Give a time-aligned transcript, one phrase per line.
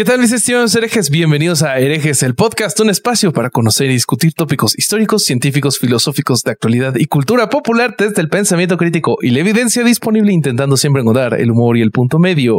[0.00, 1.10] ¿Qué tal mis estimados herejes?
[1.10, 6.42] Bienvenidos a Herejes, el podcast, un espacio para conocer y discutir tópicos históricos, científicos, filosóficos
[6.42, 11.02] de actualidad y cultura popular desde el pensamiento crítico y la evidencia disponible intentando siempre
[11.02, 12.58] encontrar el humor y el punto medio.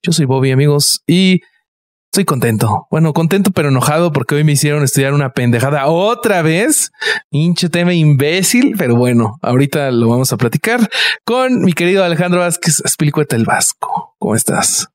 [0.00, 1.40] Yo soy Bobby amigos y
[2.12, 2.86] estoy contento.
[2.88, 6.92] Bueno, contento pero enojado porque hoy me hicieron estudiar una pendejada otra vez.
[7.32, 10.88] Hinche tema imbécil, pero bueno, ahorita lo vamos a platicar
[11.24, 14.14] con mi querido Alejandro Vázquez, Espilicueta el Vasco.
[14.20, 14.86] ¿Cómo estás?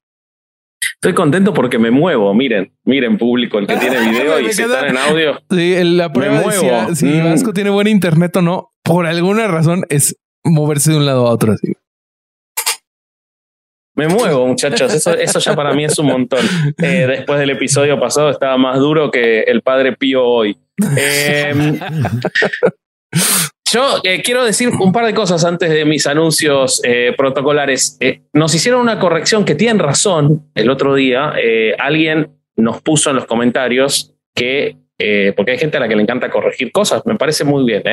[1.04, 2.32] Estoy contento porque me muevo.
[2.36, 5.42] Miren, miren, público, el que tiene video y si están en audio.
[5.50, 6.94] Sí, la prueba me muevo.
[6.94, 7.24] Si mm.
[7.24, 11.32] Vasco tiene buen internet o no, por alguna razón es moverse de un lado a
[11.32, 11.54] otro.
[11.54, 11.74] Así.
[13.96, 14.94] Me muevo, muchachos.
[14.94, 16.46] Eso, eso ya para mí es un montón.
[16.78, 20.56] Eh, después del episodio pasado estaba más duro que el padre Pío hoy.
[20.98, 21.80] Eh,
[23.72, 27.98] yo eh, quiero decir un par de cosas antes de mis anuncios eh, protocolares.
[28.02, 31.34] Eh, nos hicieron una corrección que tienen razón el otro día.
[31.80, 34.78] alguien nos puso en los comentarios que,
[35.36, 37.84] porque hay gente a la que le encanta corregir cosas, me parece muy bien,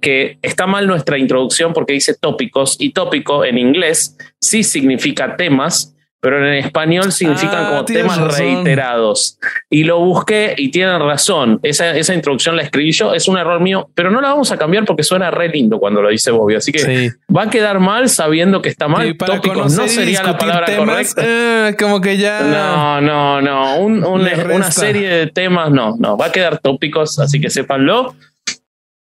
[0.00, 5.94] que está mal nuestra introducción porque dice tópicos y tópico en inglés sí significa temas
[6.20, 9.38] pero en español significan ah, como temas reiterados.
[9.70, 11.60] Y lo busqué y tienen razón.
[11.62, 14.56] Esa, esa introducción la escribí yo, es un error mío, pero no la vamos a
[14.56, 16.56] cambiar porque suena re lindo cuando lo dice Bobby.
[16.56, 19.16] Así que va a quedar mal sabiendo que está mal.
[19.16, 21.22] Tópicos no sería la palabra correcta.
[21.24, 22.40] Eh, como que ya.
[22.40, 23.80] No, no, no.
[23.80, 26.16] una serie de temas, no, no.
[26.16, 28.14] Va a quedar tópicos, así que sépanlo.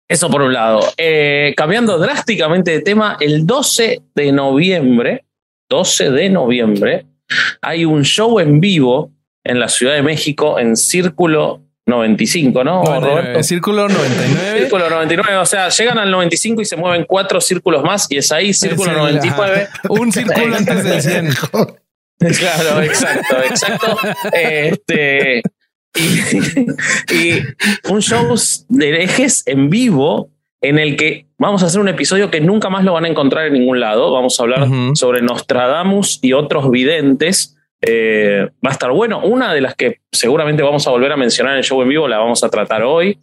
[0.08, 0.80] Eso por un lado.
[0.96, 5.25] Eh, cambiando drásticamente de tema, el 12 de noviembre
[5.68, 7.06] 12 de noviembre,
[7.60, 9.12] hay un show en vivo
[9.44, 12.82] en la Ciudad de México en Círculo 95, ¿no?
[13.42, 14.58] Círculo 99.
[14.58, 18.32] Círculo 99, o sea, llegan al 95 y se mueven cuatro círculos más y es
[18.32, 19.68] ahí, Círculo 99.
[19.88, 21.28] Un círculo antes del 100.
[22.18, 23.98] Claro, exacto, exacto.
[24.32, 25.42] Este,
[25.94, 27.42] y, y
[27.90, 28.34] un show
[28.70, 30.30] de herejes en vivo
[30.60, 33.46] en el que vamos a hacer un episodio que nunca más lo van a encontrar
[33.46, 34.12] en ningún lado.
[34.12, 37.56] Vamos a hablar sobre Nostradamus y otros videntes.
[37.80, 39.20] Eh, va a estar bueno.
[39.20, 42.08] Una de las que seguramente vamos a volver a mencionar en el show en vivo
[42.08, 43.18] la vamos a tratar hoy,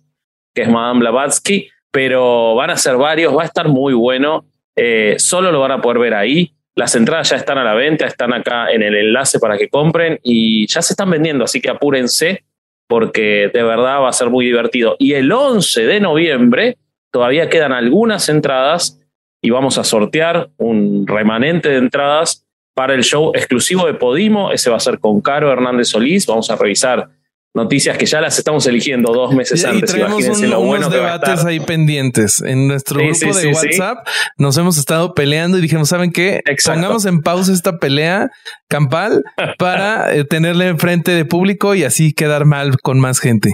[0.53, 4.45] que es Madame Blavatsky, pero van a ser varios, va a estar muy bueno.
[4.75, 6.53] Eh, solo lo van a poder ver ahí.
[6.75, 10.19] Las entradas ya están a la venta, están acá en el enlace para que compren
[10.23, 12.43] y ya se están vendiendo, así que apúrense
[12.87, 14.95] porque de verdad va a ser muy divertido.
[14.99, 16.77] Y el 11 de noviembre
[17.13, 18.99] Todavía quedan algunas entradas
[19.39, 22.43] y vamos a sortear un remanente de entradas
[22.73, 24.51] para el show exclusivo de Podimo.
[24.51, 26.25] Ese va a ser con Caro Hernández Solís.
[26.25, 27.09] Vamos a revisar
[27.53, 29.91] noticias que ya las estamos eligiendo dos meses antes.
[29.91, 32.41] Y traemos unos debates ahí pendientes.
[32.41, 34.07] En nuestro grupo de WhatsApp
[34.39, 36.41] nos hemos estado peleando y dijimos, ¿saben qué?
[36.65, 38.31] Pongamos en pausa esta pelea
[38.67, 39.23] campal
[39.59, 43.53] para eh, tenerle enfrente de público y así quedar mal con más gente.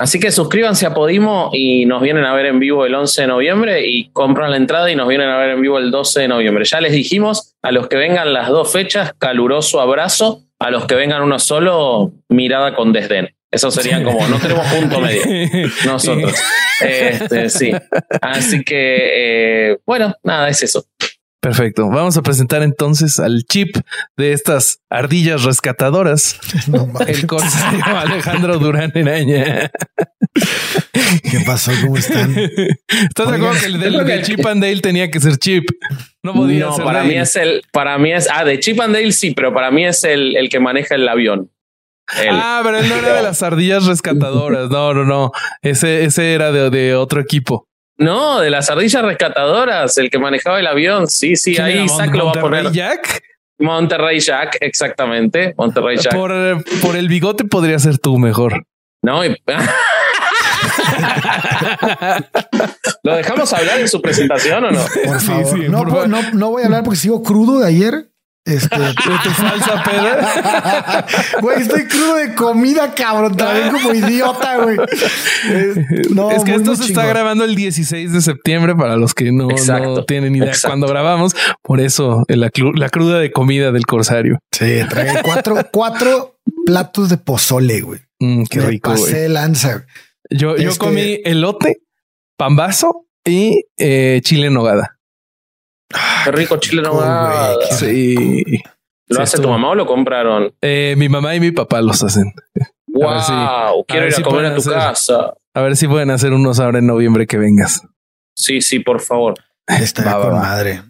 [0.00, 3.28] Así que suscríbanse a Podimo y nos vienen a ver en vivo el 11 de
[3.28, 6.28] noviembre y compran la entrada y nos vienen a ver en vivo el 12 de
[6.28, 6.64] noviembre.
[6.64, 10.94] Ya les dijimos, a los que vengan las dos fechas, caluroso abrazo, a los que
[10.94, 13.34] vengan uno solo, mirada con desdén.
[13.50, 15.22] Eso serían como, no tenemos punto medio
[15.84, 16.32] nosotros.
[16.80, 17.70] Este, sí.
[18.22, 20.86] Así que, eh, bueno, nada, es eso.
[21.40, 21.88] Perfecto.
[21.88, 23.74] Vamos a presentar entonces al chip
[24.16, 26.38] de estas ardillas rescatadoras.
[27.06, 29.70] el corsario Alejandro Durán Enaña.
[31.22, 31.72] ¿Qué pasó?
[31.80, 32.36] ¿Cómo están?
[32.36, 35.64] ¿Estás de acuerdo que el del, Chip and Dale tenía que ser Chip?
[36.22, 39.12] No podía no, para mí es el, para mí es, ah, de Chip and Dale
[39.12, 41.50] sí, pero para mí es el, el que maneja el avión.
[42.30, 44.68] Ah, pero él no era de las ardillas rescatadoras.
[44.68, 45.32] No, no, no.
[45.62, 47.69] Ese, ese era de, de otro equipo.
[48.00, 51.06] No, de las ardillas rescatadoras, el que manejaba el avión.
[51.06, 52.72] Sí, sí, ahí Isaac lo va a poner.
[52.72, 53.22] Jack?
[53.58, 55.54] Monterrey Jack, exactamente.
[55.58, 56.14] Monterrey Jack.
[56.14, 58.64] Por, por el bigote podría ser tú mejor.
[59.02, 59.22] No,
[63.02, 64.80] ¿Lo dejamos hablar en su presentación o no?
[65.04, 65.58] Por favor.
[65.68, 68.10] no, no, no, voy a hablar porque sigo crudo de ayer.
[68.44, 68.76] Este,
[69.24, 71.06] tu falsa peda.
[71.40, 73.36] Güey, estoy crudo de comida, cabrón.
[73.36, 74.76] También como idiota, güey.
[76.34, 79.48] Es, que esto se está grabando el 16 de septiembre para los que no,
[80.06, 81.34] tienen idea cuando grabamos.
[81.62, 84.38] Por eso la, cruda de comida del corsario.
[84.52, 88.00] Sí, trae cuatro, cuatro platos de pozole, güey.
[88.20, 88.90] Mm, qué rico.
[88.90, 89.86] Pasé lanza.
[90.30, 91.82] Yo, yo este comí elote,
[92.36, 94.99] pambazo y eh, chile en nogada.
[96.24, 97.56] Qué rico chile nomás.
[97.78, 98.44] Sí.
[99.08, 100.54] ¿Lo hace tu mamá o lo compraron?
[100.60, 102.32] Eh, mi mamá y mi papá los hacen.
[102.86, 105.34] Wow, quiero ir a comer a tu casa.
[105.54, 107.82] A ver si pueden hacer unos ahora en noviembre que vengas.
[108.36, 109.34] Sí, sí, por favor.
[109.66, 110.82] Está con madre.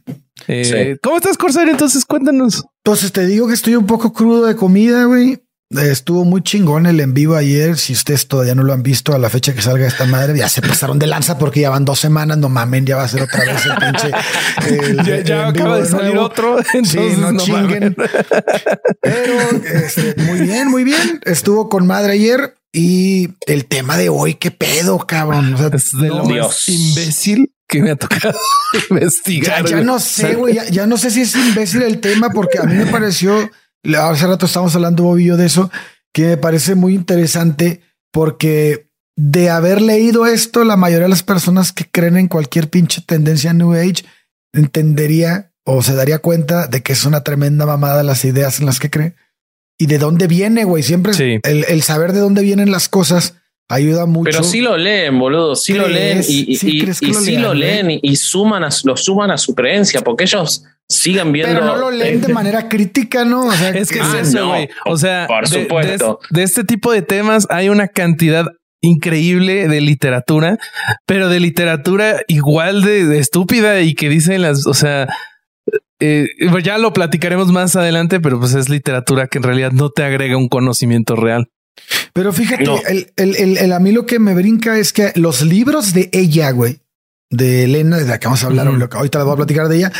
[0.48, 1.68] Eh, ¿Cómo estás, Corsair?
[1.68, 2.64] Entonces cuéntanos.
[2.84, 5.38] Entonces te digo que estoy un poco crudo de comida, güey.
[5.70, 7.78] Estuvo muy chingón el en vivo ayer.
[7.78, 10.48] Si ustedes todavía no lo han visto a la fecha que salga esta madre, ya
[10.48, 12.38] se pasaron de lanza porque ya van dos semanas.
[12.38, 15.24] No mamen, ya va a ser otra vez el pinche.
[15.24, 16.56] ya, acaba de salir otro.
[16.82, 17.94] sí, no, chinguen.
[19.00, 21.20] Pero este, muy bien, muy bien.
[21.24, 25.54] Estuvo con madre ayer y el tema de hoy, qué pedo, cabrón.
[25.72, 28.36] es de lo más imbécil que me ha tocado
[28.90, 29.64] investigar.
[29.64, 30.58] Ya, no sé, güey.
[30.72, 33.48] Ya, no sé si es imbécil el tema porque a mí me pareció
[33.96, 35.70] hace rato estábamos hablando, Bobillo, de eso,
[36.12, 37.80] que me parece muy interesante
[38.12, 43.02] porque de haber leído esto, la mayoría de las personas que creen en cualquier pinche
[43.02, 44.04] tendencia New Age
[44.52, 48.80] entendería o se daría cuenta de que es una tremenda mamada las ideas en las
[48.80, 49.14] que cree
[49.78, 50.82] y de dónde viene, güey.
[50.82, 53.36] Siempre el, saber de dónde vienen las cosas
[53.68, 54.30] ayuda mucho.
[54.30, 56.82] Pero sí lo leen, boludo, sí lo leen y, sí,
[57.38, 61.54] lo, leen, y, suman a, lo suman a su creencia, porque ellos sigan viendo.
[61.54, 63.46] Pero no lo leen de manera crítica, ¿no?
[63.46, 64.68] O sea, es que es ah, eso, güey.
[64.84, 66.18] o sea, por de, supuesto.
[66.30, 68.46] De, este tipo de temas hay una cantidad
[68.82, 70.58] increíble de literatura,
[71.06, 75.06] pero de literatura igual de, estúpida y que dicen las, o sea,
[76.00, 76.26] eh,
[76.62, 80.36] ya lo platicaremos más adelante, pero pues es literatura que en realidad no te agrega
[80.36, 81.48] un conocimiento real.
[82.12, 85.94] Pero fíjate, el, el, el, a mí lo que me brinca es que los libros
[85.94, 86.80] de ella, güey,
[87.30, 89.92] de Elena, de la que vamos a hablar, ahorita les voy a platicar de ella,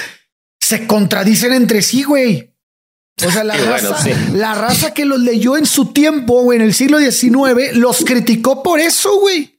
[0.71, 2.53] se contradicen entre sí, güey.
[3.27, 6.75] O sea, la, raza, la raza que los leyó en su tiempo, güey, en el
[6.75, 9.59] siglo XIX, los criticó por eso, güey.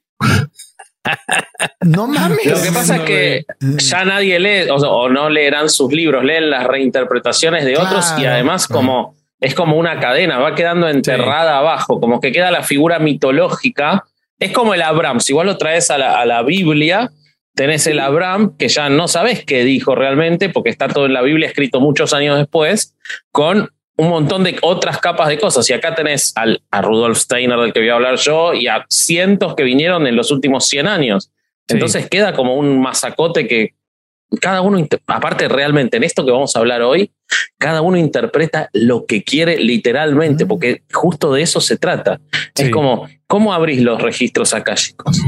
[1.80, 2.46] No mames.
[2.46, 6.64] Lo que pasa es que ya nadie lee o, no leerán sus libros, leen las
[6.64, 12.20] reinterpretaciones de otros y además como es como una cadena, va quedando enterrada abajo, como
[12.20, 14.04] que queda la figura mitológica.
[14.38, 17.10] Es como el Abraham, si igual lo traes a la, a la Biblia,
[17.54, 21.22] tenés el Abraham, que ya no sabes qué dijo realmente, porque está todo en la
[21.22, 22.96] Biblia escrito muchos años después,
[23.30, 25.68] con un montón de otras capas de cosas.
[25.68, 28.84] Y acá tenés al, a Rudolf Steiner, del que voy a hablar yo, y a
[28.88, 31.30] cientos que vinieron en los últimos 100 años.
[31.68, 33.74] Entonces queda como un masacote que
[34.40, 37.12] cada uno, aparte realmente en esto que vamos a hablar hoy,
[37.58, 42.20] cada uno interpreta lo que quiere literalmente, porque justo de eso se trata.
[42.56, 45.20] Es como, ¿cómo abrís los registros akáshicos?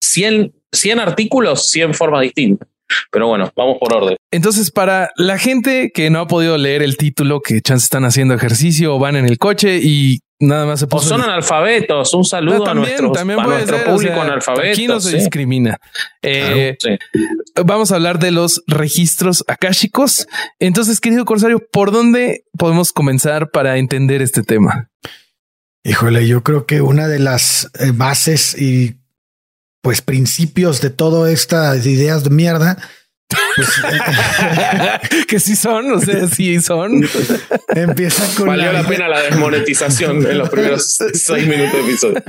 [0.00, 2.68] 100 100 artículos, 100 formas distintas.
[3.10, 4.16] Pero bueno, vamos por orden.
[4.30, 8.34] Entonces, para la gente que no ha podido leer el título, que chance están haciendo
[8.34, 11.06] ejercicio o van en el coche y nada más se puso.
[11.06, 12.14] O son analfabetos.
[12.14, 13.12] Un saludo a, nuestro
[13.84, 14.72] público analfabeto.
[14.72, 15.78] Aquí no se discrimina.
[16.22, 16.76] Eh,
[17.64, 20.26] vamos a hablar de los registros akáshicos.
[20.58, 24.90] Entonces, querido Corsario, ¿por dónde podemos comenzar para entender este tema?
[25.84, 28.96] Híjole, yo creo que una de las eh, bases y
[29.86, 32.76] pues principios de todas estas ideas de mierda.
[33.28, 33.68] Pues,
[35.28, 37.08] que sí son, o sea, sí son.
[37.68, 42.24] Empieza con Valió la, pena la desmonetización en los primeros seis minutos de episodio.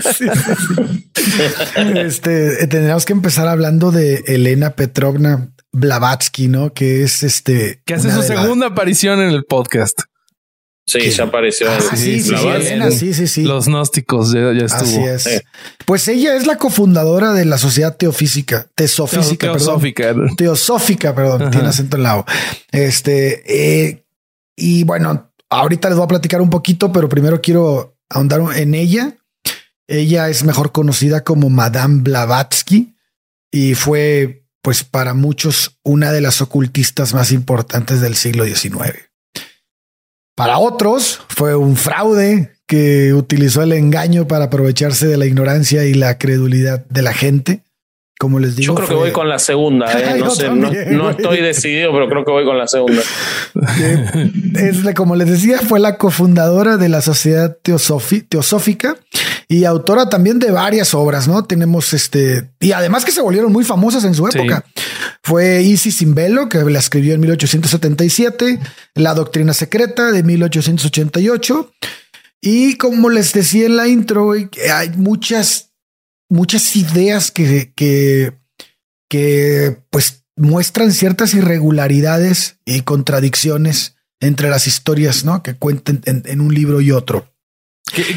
[1.96, 6.76] Este tendríamos que empezar hablando de Elena Petrovna Blavatsky, ¿no?
[6.76, 10.02] Que es este que hace su segunda aparición en el podcast.
[10.88, 11.70] Sí, ya apareció.
[11.70, 12.24] Ah, sí,
[13.14, 14.82] sí, sí, Los gnósticos ya, estuvo.
[14.82, 15.44] Así es.
[15.86, 20.04] Pues ella es la cofundadora de la Sociedad Teofísica, Teosófica, Teosófica.
[20.04, 20.36] Perdón.
[20.38, 22.26] Teosófica, perdón, tiene acento en la O.
[22.72, 23.44] Este,
[23.86, 24.06] eh,
[24.56, 29.18] y bueno, ahorita les voy a platicar un poquito, pero primero quiero ahondar en ella.
[29.88, 32.96] Ella es mejor conocida como Madame Blavatsky
[33.52, 39.07] y fue, pues, para muchos una de las ocultistas más importantes del siglo XIX.
[40.38, 45.96] Para otros fue un fraude que utilizó el engaño para aprovecharse de la ignorancia y
[45.96, 47.64] la credulidad de la gente.
[48.20, 49.92] Como les digo, yo creo que voy con la segunda.
[49.92, 50.20] ¿eh?
[50.20, 53.02] No, sé, no, estoy decidido, pero creo que voy con la segunda.
[54.60, 58.96] es como les decía, fue la cofundadora de la Sociedad Teosófica
[59.48, 61.46] y autora también de varias obras, ¿no?
[61.46, 64.66] Tenemos este, y además que se volvieron muy famosas en su época.
[65.24, 68.60] Fue Isis sin velo, que la escribió en 1877,
[68.96, 71.72] La Doctrina Secreta de 1888.
[72.42, 75.68] Y como les decía en la intro, hay muchas
[76.30, 78.34] muchas ideas que, que,
[79.10, 85.44] que pues muestran ciertas irregularidades y contradicciones entre las historias, ¿no?
[85.44, 87.34] Que cuenten en, un libro y otro.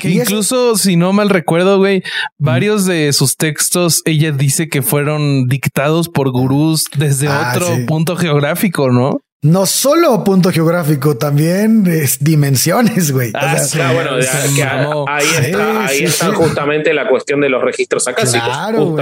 [0.00, 2.02] Que, incluso, si no mal recuerdo, güey,
[2.38, 8.16] varios de sus textos, ella dice que fueron dictados por gurús desde ah, otro punto
[8.16, 9.20] geográfico, ¿no?
[9.42, 13.30] no solo punto geográfico, también es dimensiones, güey.
[13.34, 13.56] Ah,
[13.94, 18.46] bueno, ahí está, ahí está justamente la cuestión de los registros acásicos.
[18.46, 18.96] Claro,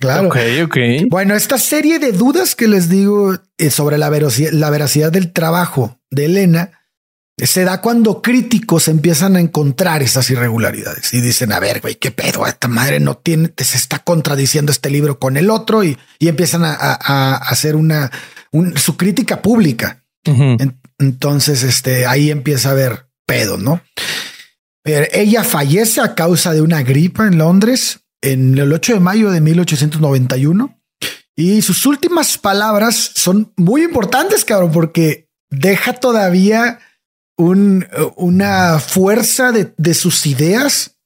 [0.00, 0.30] claro.
[1.10, 5.98] Bueno, esta serie de dudas que les digo eh, sobre la la veracidad del trabajo
[6.10, 6.70] de Elena
[7.36, 12.10] se da cuando críticos empiezan a encontrar esas irregularidades y dicen, a ver, güey, qué
[12.10, 16.62] pedo, esta madre no tiene, se está contradiciendo este libro con el otro y, empiezan
[16.64, 18.10] a, hacer una,
[18.76, 20.04] su crítica pública.
[20.98, 23.82] entonces, este, ahí empieza a haber pedo, ¿no?
[24.84, 29.40] ella fallece a causa de una gripa en Londres en el 8 de mayo de
[29.40, 30.78] 1891
[31.36, 36.78] y sus últimas palabras son muy importantes, cabrón, porque deja todavía
[37.36, 37.86] un,
[38.16, 40.98] una fuerza de, sus ideas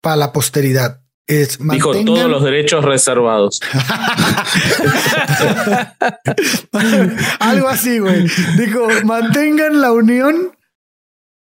[0.00, 1.00] para la posteridad.
[1.26, 3.58] Es Dijo todos los derechos reservados.
[7.40, 8.26] Algo así, güey.
[8.58, 10.54] Dijo, mantengan la unión,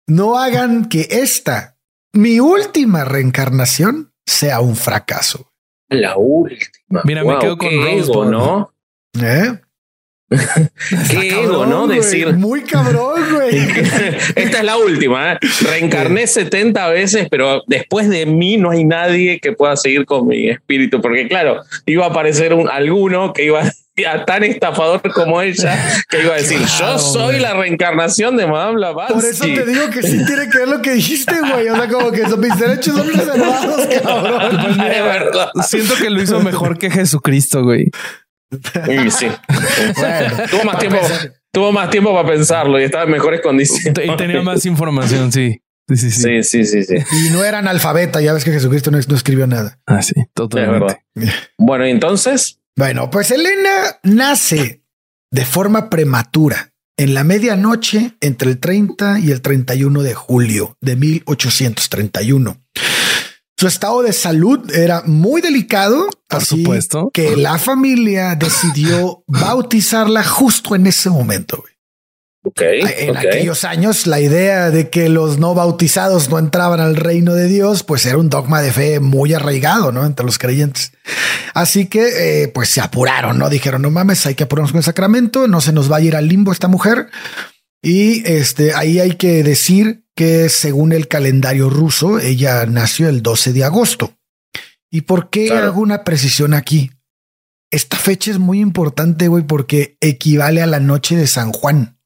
[0.05, 1.77] no hagan que esta,
[2.11, 5.53] mi última reencarnación, sea un fracaso.
[5.87, 7.01] La última.
[7.05, 8.73] Mira, me quedo con Rose, ¿no?
[9.21, 9.61] ¿Eh?
[11.09, 11.87] Qué ego, ¿no?
[11.87, 12.33] Decir.
[12.33, 13.57] Muy cabrón, güey.
[14.35, 15.33] Esta es la última.
[15.33, 15.39] ¿eh?
[15.61, 20.49] Reencarné 70 veces, pero después de mí no hay nadie que pueda seguir con mi
[20.49, 21.01] espíritu.
[21.01, 23.61] Porque, claro, iba a aparecer un, alguno que iba
[24.07, 28.75] a tan estafador como ella que iba a decir yo soy la reencarnación de Madame
[28.75, 29.13] Blavatsky.
[29.13, 31.69] Por eso te digo que sí tiene que ver lo que dijiste, güey.
[31.69, 34.59] O sea, como que mis derechos son reservados, cabrón.
[34.61, 35.51] Pues verdad.
[35.63, 37.89] Siento que lo hizo mejor que Jesucristo, güey.
[39.11, 39.27] Sí,
[40.51, 40.97] tuvo más tiempo.
[41.51, 44.05] Tuvo más tiempo para pensarlo y estaba en mejores condiciones.
[44.05, 45.61] Y tenía más información, sí.
[45.95, 46.11] Sí
[46.43, 46.83] sí sí.
[46.83, 49.79] sí, Y no eran alfabeta, ya ves que Jesucristo no, escribió nada.
[49.87, 51.03] Ah, sí, totalmente.
[51.57, 52.59] Bueno, entonces.
[52.77, 54.83] Bueno, pues Elena nace
[55.31, 60.95] de forma prematura en la medianoche entre el 30 y el 31 de julio de
[60.95, 62.61] 1831.
[63.59, 70.75] Su estado de salud era muy delicado, por supuesto, que la familia decidió bautizarla justo
[70.75, 71.61] en ese momento.
[72.41, 77.33] Okay, en aquellos años, la idea de que los no bautizados no entraban al reino
[77.33, 80.05] de Dios, pues era un dogma de fe muy arraigado, ¿no?
[80.05, 80.93] Entre los creyentes.
[81.53, 83.49] Así que, eh, pues se apuraron, ¿no?
[83.49, 86.15] Dijeron, no mames, hay que apurarnos con el sacramento, no se nos va a ir
[86.15, 87.09] al limbo esta mujer.
[87.81, 93.53] Y este, ahí hay que decir que según el calendario ruso, ella nació el 12
[93.53, 94.17] de agosto.
[94.91, 96.91] ¿Y por qué hago una precisión aquí?
[97.71, 102.01] Esta fecha es muy importante, güey, porque equivale a la noche de San Juan.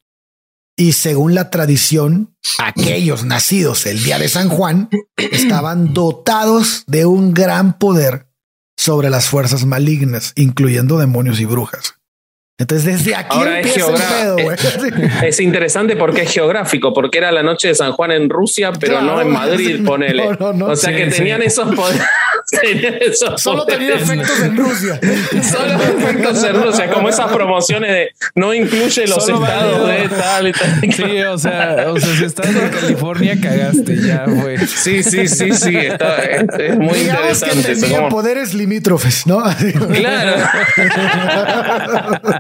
[0.78, 7.34] Y según la tradición, aquellos nacidos el día de San Juan estaban dotados de un
[7.34, 8.28] gran poder
[8.78, 11.96] sobre las fuerzas malignas, incluyendo demonios y brujas.
[12.64, 13.78] Entonces, desde aquí es,
[15.24, 19.02] es, interesante porque es geográfico, porque era la noche de San Juan en Rusia, pero
[19.02, 20.30] no en Madrid, ponele.
[20.40, 22.02] o sea que tenían esos poderes.
[23.38, 25.00] Solo tenía efectos en Rusia.
[25.42, 30.52] Solo efectos en Rusia, como esas promociones de no incluye los estados de tal y
[30.52, 30.82] tal.
[30.94, 34.58] Sí, o sea, o sea, si estás en California, cagaste, ya, güey.
[34.60, 35.76] Sí, sí, sí, sí.
[35.76, 37.74] Está, es, muy interesante.
[37.74, 39.44] Que poderes limítrofes, ¿no?
[39.94, 40.36] Claro.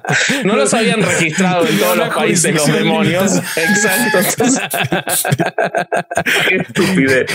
[0.44, 3.42] no los habían registrado en todos los países los demonios.
[3.56, 4.20] Exacto.
[6.48, 7.26] Qué estupidez.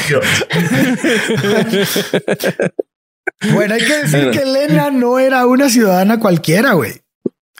[3.52, 6.92] Bueno, hay que decir que Elena no era una ciudadana cualquiera, güey.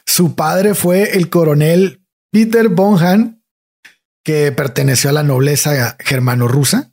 [0.05, 3.43] Su padre fue el coronel Peter Bonhan,
[4.23, 6.91] que perteneció a la nobleza germano-rusa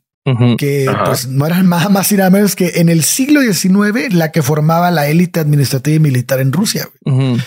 [0.58, 4.32] que pues no eran más, más y nada menos que en el siglo XIX la
[4.32, 6.88] que formaba la élite administrativa y militar en Rusia.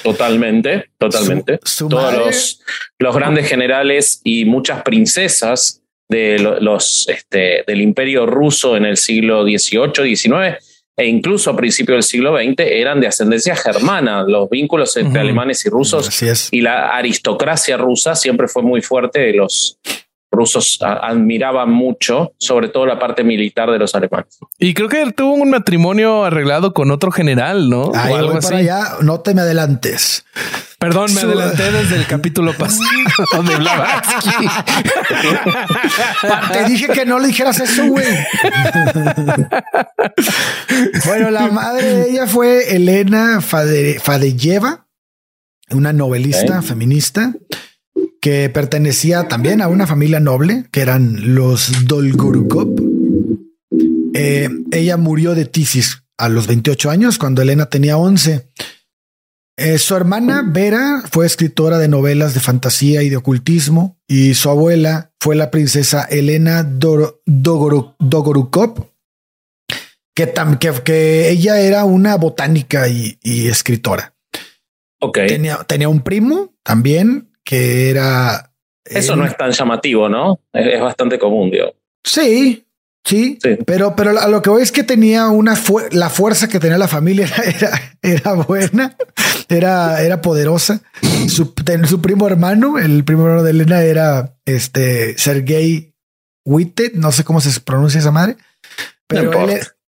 [0.02, 1.60] Totalmente, totalmente.
[1.78, 2.62] Todos los,
[2.98, 9.44] los, grandes generales y muchas princesas de los, este, del imperio ruso en el siglo
[9.44, 10.69] XVIII, XIX
[11.00, 14.24] e incluso a principios del siglo XX eran de ascendencia germana.
[14.28, 16.10] Los vínculos entre alemanes y rusos
[16.52, 19.34] y la aristocracia rusa siempre fue muy fuerte.
[19.34, 19.80] Los,
[20.32, 24.38] rusos admiraban mucho, sobre todo la parte militar de los alemanes.
[24.60, 27.92] Y creo que tuvo un matrimonio arreglado con otro general, ¿no?
[27.96, 30.26] Ahí algo para allá, no te me adelantes.
[30.80, 34.48] Perdón, me adelanté desde el capítulo pasado de Blavatsky.
[36.54, 38.08] te dije que no le dijeras eso, güey.
[41.06, 44.88] bueno, la madre de ella fue Elena Fadeyeva,
[45.72, 47.34] una novelista feminista
[48.22, 52.70] que pertenecía también a una familia noble, que eran los Dolgorukov.
[54.14, 58.48] Eh, ella murió de tisis a los 28 años, cuando Elena tenía 11.
[59.62, 64.50] Eh, su hermana Vera fue escritora de novelas de fantasía y de ocultismo y su
[64.50, 67.94] abuela fue la princesa Elena Dogorukov,
[70.16, 70.34] que,
[70.86, 74.16] que, ella era una botánica y, escritora.
[75.02, 75.20] Ok.
[75.28, 78.54] Tenía, tenía, un primo también que era...
[78.86, 80.40] Eso no es tan llamativo, ¿no?
[80.54, 81.74] Es, bastante común, digo.
[82.06, 82.66] Sí,
[83.10, 86.78] Sí, pero, pero a lo que voy es que tenía una la fuerza que tenía
[86.78, 88.96] la familia era, era, buena,
[89.48, 90.82] era, era poderosa.
[91.28, 91.56] Su,
[91.88, 95.96] su, primo hermano, el primo hermano de Elena era este Sergei
[96.46, 98.38] Witte, no sé cómo se pronuncia esa madre,
[99.08, 99.32] pero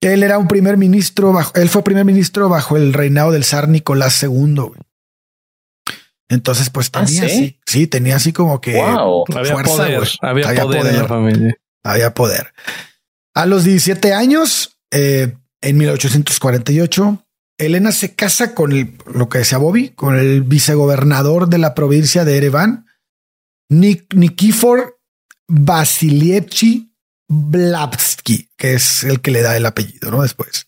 [0.01, 3.69] él, era un primer ministro bajo, él fue primer ministro bajo el reinado del zar
[3.69, 4.71] Nicolás II.
[6.27, 11.01] Entonces, pues ¿Ah, tenía así, sí, tenía así como que había poder, había, poder en
[11.01, 11.57] la familia.
[11.81, 12.51] Había poder.
[13.35, 17.25] A los 17 años, eh, en 1848,
[17.57, 22.23] Elena se casa con el, lo que decía Bobby, con el vicegobernador de la provincia
[22.23, 22.87] de Ereván,
[23.69, 24.99] Nikifor
[25.47, 26.93] Vasilievchi
[27.27, 30.21] Blavsky, que es el que le da el apellido, ¿no?
[30.21, 30.67] Después.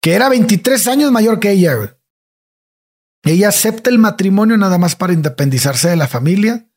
[0.00, 1.96] Que era 23 años mayor que ella.
[3.24, 6.68] Ella acepta el matrimonio nada más para independizarse de la familia.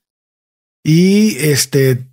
[0.84, 2.08] Y este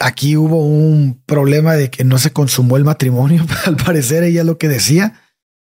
[0.00, 4.58] aquí hubo un problema de que no se consumó el matrimonio, al parecer ella lo
[4.58, 5.20] que decía,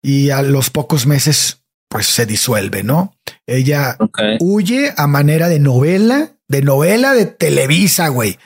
[0.03, 3.15] y a los pocos meses pues se disuelve, ¿no?
[3.47, 3.97] Ella
[4.41, 8.37] huye a manera de novela, de novela de Televisa, güey.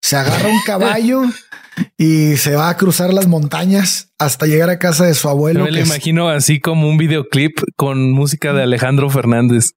[0.00, 1.22] Se agarra un caballo
[1.98, 5.64] y se va a cruzar las montañas hasta llegar a casa de su abuelo.
[5.64, 9.72] me lo imagino así como un videoclip con música de Alejandro Fernández.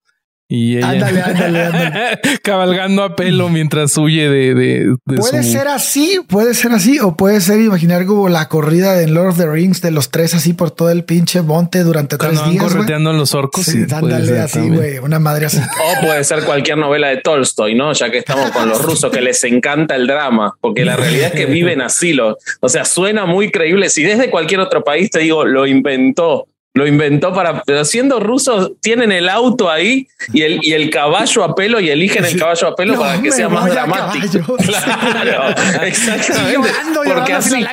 [0.47, 4.53] Y ella ándale, ándale, cabalgando a pelo mientras huye de.
[4.53, 9.07] de, puede ser así, puede ser así, o puede ser imaginar como la corrida de
[9.07, 12.45] Lord of the Rings de los tres así por todo el pinche monte durante tres
[12.49, 12.63] días.
[12.63, 13.65] correteando en los orcos.
[13.65, 15.57] Sí, ándale así, güey, una madre así.
[15.57, 17.93] O puede ser cualquier novela de Tolstoy, ¿no?
[17.93, 21.33] Ya que estamos con los rusos que les encanta el drama, porque la realidad es
[21.33, 22.13] que viven así.
[22.13, 23.89] Lo, o sea, suena muy creíble.
[23.89, 28.73] Si desde cualquier otro país te digo, lo inventó lo inventó para, pero siendo rusos,
[28.81, 32.67] tienen el auto ahí y el, y el caballo a pelo y eligen el caballo
[32.67, 34.57] a pelo para que sea más dramático.
[34.65, 36.69] Claro, exactamente.
[37.05, 37.63] porque así,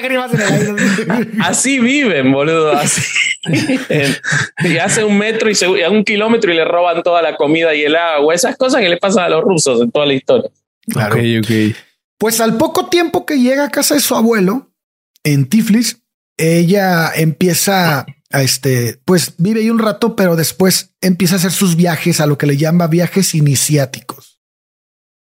[1.40, 2.72] así viven, boludo.
[2.72, 3.02] Así.
[4.60, 7.82] y hace un metro y, se, un kilómetro y le roban toda la comida y
[7.82, 8.34] el agua.
[8.34, 10.50] Esas cosas que le pasan a los rusos en toda la historia.
[10.86, 11.16] Claro.
[11.16, 11.74] Okay,
[12.18, 14.70] Pues al poco tiempo que llega a casa de su abuelo
[15.24, 16.02] en Tiflis,
[16.36, 22.20] ella empieza este, pues vive ahí un rato, pero después empieza a hacer sus viajes
[22.20, 24.40] a lo que le llama viajes iniciáticos.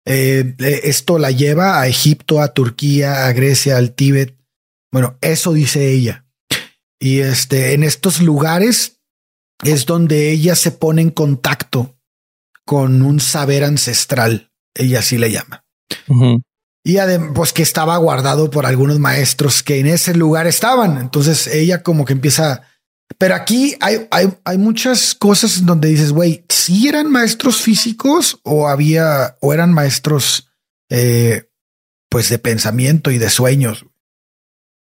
[0.06, 4.38] Eh, eh, esto la lleva a Egipto, a Turquía, a Grecia, al Tíbet.
[4.92, 6.26] Bueno, eso dice ella.
[7.00, 9.02] Y este, en estos lugares
[9.64, 11.98] es donde ella se pone en contacto
[12.66, 14.52] con un saber ancestral.
[14.76, 15.66] Ella así le llama.
[16.86, 20.98] Y además, pues que estaba guardado por algunos maestros que en ese lugar estaban.
[20.98, 22.64] Entonces ella como que empieza
[23.18, 28.68] pero aquí hay, hay, hay muchas cosas donde dices, güey, si eran maestros físicos o
[28.68, 30.50] había, o eran maestros,
[30.90, 31.50] eh,
[32.10, 33.86] pues de pensamiento y de sueños.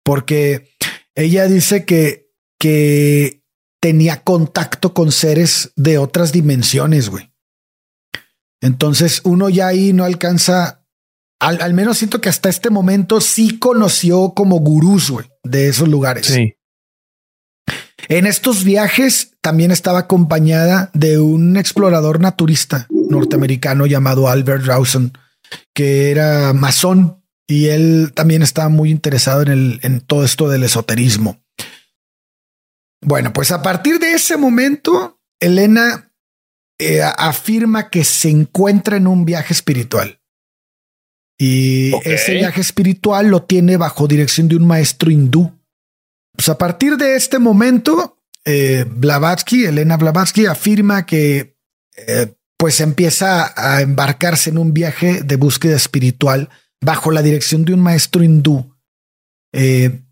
[0.05, 0.75] Porque
[1.15, 3.45] ella dice que, que
[3.81, 7.33] tenía contacto con seres de otras dimensiones, güey.
[8.61, 10.85] Entonces uno ya ahí no alcanza,
[11.41, 15.89] al, al, menos siento que hasta este momento sí conoció como gurús, güey, de esos
[15.89, 16.27] lugares.
[16.27, 16.56] Sí.
[18.09, 25.13] En estos viajes también estaba acompañada de un explorador naturista norteamericano llamado Albert Rawson,
[25.75, 30.65] que era masón y él también estaba muy interesado en, el, en todo esto del
[30.65, 31.41] esoterismo.
[33.03, 36.13] Bueno, pues a partir de ese momento, Elena
[36.79, 40.21] eh, afirma que se encuentra en un viaje espiritual.
[41.39, 45.56] Y ese viaje espiritual lo tiene bajo dirección de un maestro hindú
[46.37, 51.57] pues a partir de este momento, eh, Blavatsky, Elena Blavatsky, afirma que
[51.97, 56.49] eh, pues empieza a embarcarse en un viaje de búsqueda espiritual
[56.81, 58.75] bajo la dirección de un maestro hindú
[59.53, 60.03] eh,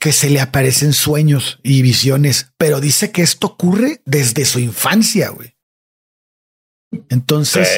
[0.00, 5.30] que se le aparecen sueños y visiones, pero dice que esto ocurre desde su infancia,
[5.30, 5.54] güey.
[7.08, 7.68] Entonces,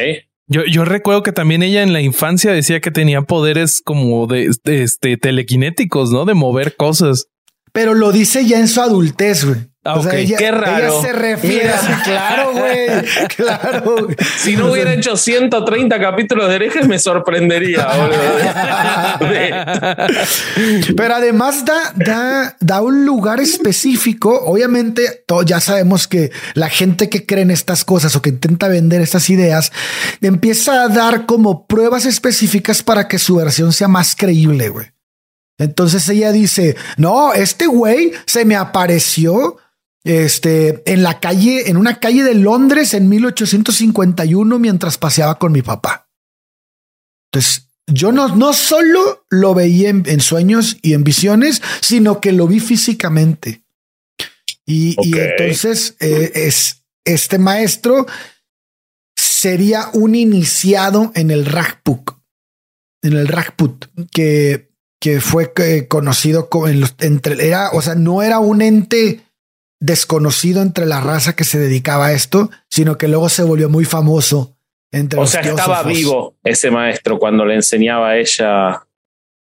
[0.48, 4.50] yo, yo recuerdo que también ella en la infancia decía que tenía poderes como de,
[4.64, 6.24] de, este telequinéticos, ¿no?
[6.24, 7.28] De mover cosas
[7.76, 9.58] pero lo dice ya en su adultez, güey.
[9.84, 11.02] Ah, Qué raro.
[11.02, 11.70] se refiere
[12.04, 12.86] claro, güey.
[13.36, 14.08] Claro.
[14.38, 17.86] Si no hubiera hecho 130 capítulos de herejes, me sorprendería.
[20.96, 24.40] Pero además da, da, da un lugar específico.
[24.46, 29.02] Obviamente, ya sabemos que la gente que cree en estas cosas o que intenta vender
[29.02, 29.70] estas ideas
[30.22, 34.95] empieza a dar como pruebas específicas para que su versión sea más creíble, güey.
[35.58, 39.56] Entonces ella dice, no, este güey se me apareció
[40.04, 45.62] este, en la calle, en una calle de Londres en 1851 mientras paseaba con mi
[45.62, 46.08] papá.
[47.32, 52.46] Entonces, yo no, no solo lo veía en, sueños y en visiones, sino que lo
[52.46, 53.62] vi físicamente.
[54.64, 58.06] Y, entonces eh, es este maestro
[59.16, 62.10] sería un iniciado en el Rajput,
[63.02, 64.72] en el Rajput, que,
[65.06, 69.20] que fue eh, conocido como en los, entre, era, o sea, no era un ente
[69.78, 73.84] desconocido entre la raza que se dedicaba a esto, sino que luego se volvió muy
[73.84, 74.56] famoso
[74.90, 78.84] entre o sea, estaba vivo ese maestro cuando le enseñaba a ella.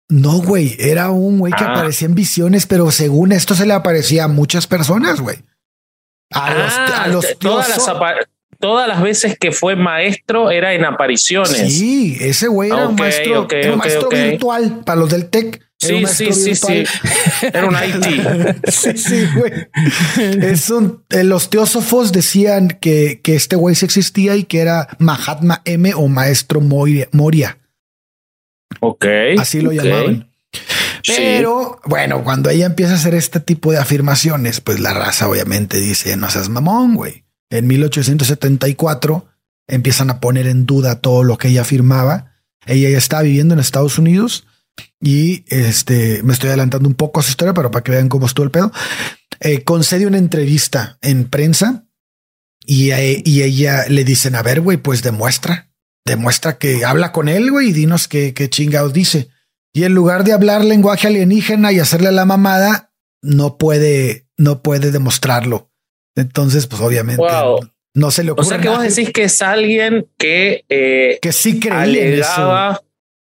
[0.08, 1.70] No, güey, era un güey que ah.
[1.70, 5.36] aparecía en visiones, pero según esto se le aparecía a muchas personas, güey.
[6.32, 7.88] A los, a ah, los todas, las
[8.64, 11.50] todas las veces que fue maestro era en apariciones.
[11.70, 15.60] Sí, ese güey era un maestro, un maestro virtual para los del TEC.
[15.78, 16.84] Sí, sí, sí, sí.
[17.42, 18.66] Era un IT.
[18.70, 19.52] sí, sí, güey.
[20.42, 24.88] Es un, eh, los teósofos decían que, que este güey sí existía y que era
[24.98, 27.58] Mahatma M o Maestro Moria.
[28.80, 29.04] Ok.
[29.38, 30.30] Así lo llamaban.
[31.06, 35.76] Pero bueno, cuando ella empieza a hacer este tipo de afirmaciones, pues la raza obviamente
[35.80, 37.23] dice, no seas mamón, güey.
[37.54, 39.28] En 1874
[39.68, 42.32] empiezan a poner en duda todo lo que ella afirmaba.
[42.66, 44.44] Ella ya estaba viviendo en Estados Unidos
[45.00, 48.26] y este me estoy adelantando un poco a su historia, pero para que vean cómo
[48.26, 48.72] estuvo el pedo.
[49.38, 51.86] Eh, concede una entrevista en prensa
[52.66, 55.70] y, y ella le dicen: A ver, güey, pues demuestra,
[56.04, 59.28] demuestra que habla con él, güey, y dinos qué, qué chingados dice.
[59.72, 64.90] Y en lugar de hablar lenguaje alienígena y hacerle la mamada, no puede, no puede
[64.90, 65.70] demostrarlo.
[66.16, 67.22] Entonces, pues obviamente
[67.94, 68.46] no se le ocurre.
[68.46, 72.80] O sea que vos decís que es alguien que, eh, que sí creía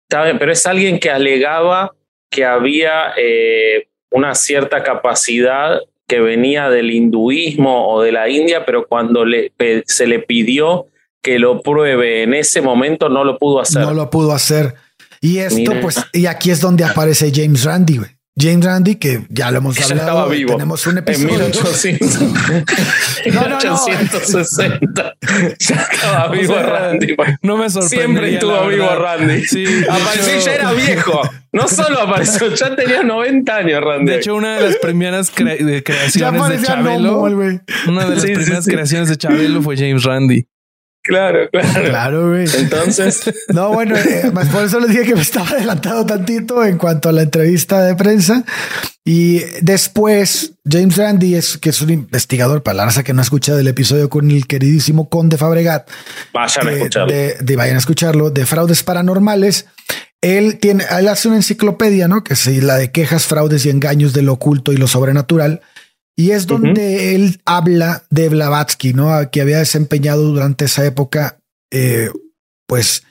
[0.09, 1.95] pero es alguien que alegaba
[2.31, 8.87] que había eh, una cierta capacidad que venía del hinduismo o de la India, pero
[8.87, 9.53] cuando le,
[9.87, 10.87] se le pidió
[11.23, 13.83] que lo pruebe en ese momento no lo pudo hacer.
[13.83, 14.75] No lo pudo hacer.
[15.21, 18.11] Y esto, pues, y aquí es donde aparece James Randi, güey.
[18.35, 20.53] James Randi, que ya lo hemos hablado, estaba vivo.
[20.55, 21.35] tenemos un episodio.
[21.35, 25.17] En 1800, no, no, 1860.
[25.59, 27.15] ya estaba vivo Randy.
[27.43, 27.97] No me sorprende.
[27.97, 29.45] Siempre estuvo vivo Randy.
[29.45, 31.21] Sí, apareció y ya era viejo.
[31.53, 34.11] No solo apareció, ya tenía 90 años Randy.
[34.11, 37.21] De hecho, una de las primeras creaciones de Chabelo.
[37.21, 40.47] una de las primeras creaciones de Chabelo fue James Randy.
[41.03, 41.85] Claro, claro.
[41.85, 42.47] Claro, güey.
[42.57, 43.23] Entonces.
[43.49, 47.13] no, bueno, eh, por eso les dije que me estaba adelantado tantito en cuanto a
[47.13, 48.45] la entrevista de prensa.
[49.05, 53.25] Y después, James Randy, es, que es un investigador, para la raza que no ha
[53.25, 55.91] escuchado el episodio con el queridísimo Conde Fabregat.
[56.33, 57.13] Vayan a escucharlo.
[57.13, 59.67] De, vayan a escucharlo, de fraudes paranormales.
[60.21, 62.23] Él tiene, él hace una enciclopedia, ¿no?
[62.23, 65.63] Que es la de quejas, fraudes y engaños de lo oculto y lo sobrenatural.
[66.17, 69.31] Y es donde él habla de Blavatsky, ¿no?
[69.31, 72.11] Que había desempeñado durante esa época, eh,
[72.67, 73.05] pues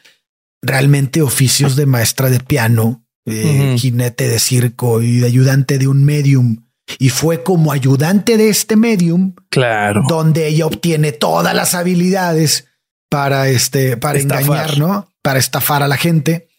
[0.61, 6.03] realmente oficios de maestra de piano, eh, jinete de circo y de ayudante de un
[6.05, 6.63] medium.
[6.99, 12.67] Y fue como ayudante de este medium, claro, donde ella obtiene todas las habilidades
[13.09, 15.09] para este, para engañar, ¿no?
[15.23, 16.49] Para estafar a la gente.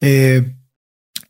[0.00, 0.54] Eh,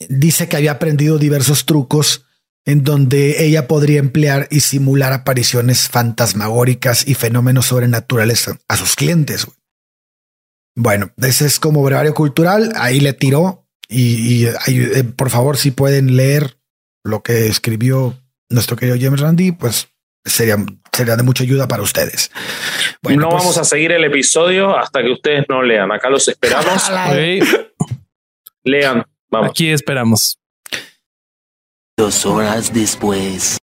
[0.09, 2.27] dice que había aprendido diversos trucos
[2.67, 9.47] en donde ella podría emplear y simular apariciones fantasmagóricas y fenómenos sobrenaturales a sus clientes.
[10.77, 12.73] Bueno, ese es como brevario cultural.
[12.77, 16.59] Ahí le tiró y, eh, por favor, si pueden leer
[17.05, 18.17] lo que escribió
[18.49, 19.89] nuestro querido James Randy, pues
[20.25, 20.57] sería,
[20.93, 22.31] sería de mucha ayuda para ustedes.
[23.03, 25.91] Bueno, no pues vamos a seguir el episodio hasta que ustedes no lean.
[25.91, 26.91] Acá los esperamos.
[28.65, 29.05] Lean.
[29.31, 29.51] Vamos.
[29.51, 30.40] Aquí esperamos.
[32.01, 33.59] Dos horas después.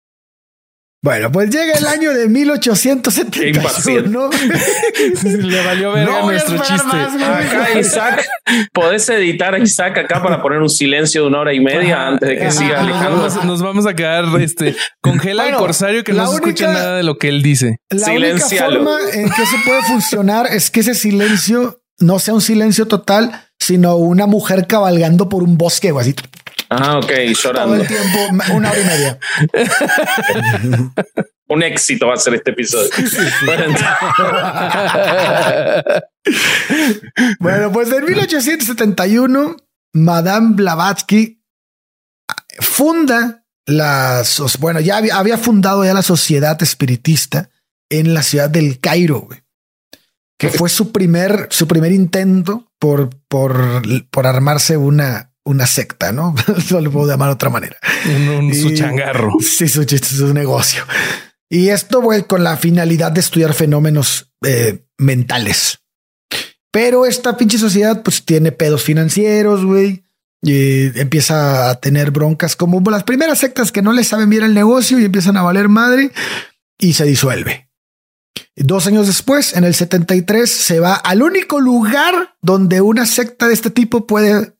[1.03, 4.29] Bueno, pues llega el año de 1871.
[5.23, 6.97] Le valió ver nuestro chiste.
[6.97, 8.27] acá, Isaac,
[8.71, 12.29] podés editar a Isaac acá para poner un silencio de una hora y media antes
[12.29, 13.27] de que siga Alejandro.
[13.43, 17.17] Nos vamos, a quedar, este, congela el corsario que no se escucha nada de lo
[17.17, 17.79] que él dice.
[17.89, 22.41] La única forma en que se puede funcionar es que ese silencio no sea un
[22.41, 26.13] silencio total, sino una mujer cabalgando por un bosque o así.
[26.69, 27.75] Ah, ok, llorando.
[27.75, 28.19] Todo el tiempo,
[28.53, 29.19] una hora y media.
[31.47, 32.89] un éxito va a ser este episodio.
[37.39, 39.55] bueno, pues en 1871,
[39.93, 41.41] Madame Blavatsky
[42.59, 47.49] funda las, bueno, ya había, fundado ya la sociedad espiritista
[47.89, 49.27] en la ciudad del Cairo,
[50.37, 56.35] que fue su primer, su primer intento por, por, por armarse una, una secta, ¿no?
[56.57, 57.77] Eso lo puedo llamar de otra manera.
[58.05, 59.33] Un, su changarro.
[59.39, 60.83] Sí, su, su negocio.
[61.49, 65.79] Y esto fue con la finalidad de estudiar fenómenos eh, mentales.
[66.71, 70.03] Pero esta pinche sociedad pues tiene pedos financieros, güey.
[70.41, 74.53] Y empieza a tener broncas como las primeras sectas que no le saben bien el
[74.53, 76.11] negocio y empiezan a valer madre
[76.77, 77.67] y se disuelve.
[78.55, 83.53] Dos años después, en el 73, se va al único lugar donde una secta de
[83.53, 84.56] este tipo puede,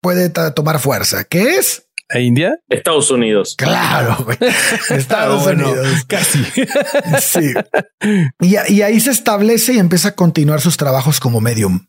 [0.00, 2.58] puede tomar fuerza, que es ¿A India?
[2.70, 3.54] Estados Unidos.
[3.56, 4.26] Claro,
[4.90, 6.04] Estados Unidos.
[6.06, 6.42] Casi.
[7.20, 7.52] sí.
[8.40, 11.88] Y, y, ahí se establece y empieza a continuar sus trabajos como medium.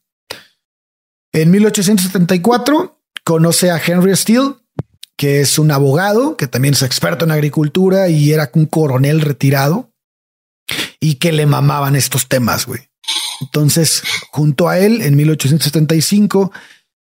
[1.32, 4.56] En 1874 conoce a Henry Steele,
[5.16, 9.94] que es un abogado, que también es experto en agricultura y era un coronel retirado
[11.00, 12.90] y que le mamaban estos temas, güey.
[13.42, 16.52] Entonces, junto a él, en 1875,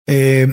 [0.08, 0.47] eh,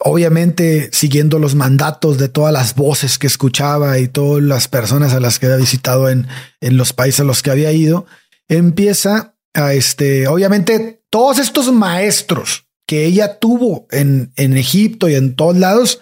[0.00, 5.20] obviamente siguiendo los mandatos de todas las voces que escuchaba y todas las personas a
[5.20, 6.26] las que había visitado en,
[6.60, 8.06] en los países a los que había ido,
[8.48, 15.36] empieza a este, obviamente todos estos maestros que ella tuvo en, en Egipto y en
[15.36, 16.00] todos lados,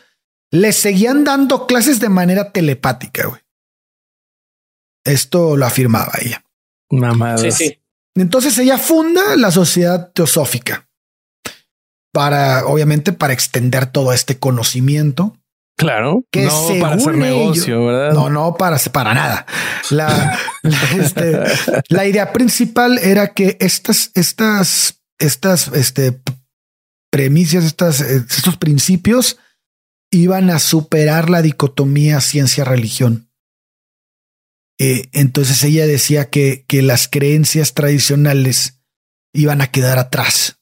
[0.52, 3.40] le seguían dando clases de manera telepática, güey.
[5.04, 6.44] Esto lo afirmaba ella.
[6.90, 7.38] Mamá.
[7.38, 7.80] Sí,
[8.14, 10.85] Entonces ella funda la Sociedad Teosófica
[12.16, 15.36] para, obviamente, para extender todo este conocimiento.
[15.76, 18.14] Claro, que no para hacer negocio, ¿verdad?
[18.14, 19.44] No, no para, para nada.
[19.90, 20.38] La,
[20.98, 21.42] este,
[21.90, 26.18] la idea principal era que estas, estas, estas, este,
[27.10, 29.36] premisas, estas, estos principios
[30.10, 33.30] iban a superar la dicotomía ciencia-religión.
[34.78, 38.80] Eh, entonces ella decía que, que las creencias tradicionales
[39.34, 40.55] iban a quedar atrás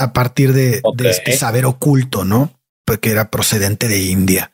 [0.00, 2.58] a partir de, este saber oculto, ¿no?
[2.86, 4.52] Porque era procedente de India.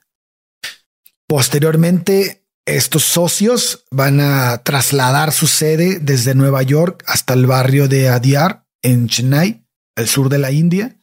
[1.29, 8.09] Posteriormente, estos socios van a trasladar su sede desde Nueva York hasta el barrio de
[8.09, 9.65] Adyar en Chennai,
[9.97, 11.01] el sur de la India,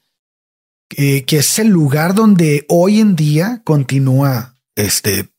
[0.90, 5.34] que es el lugar donde hoy en día continúa este,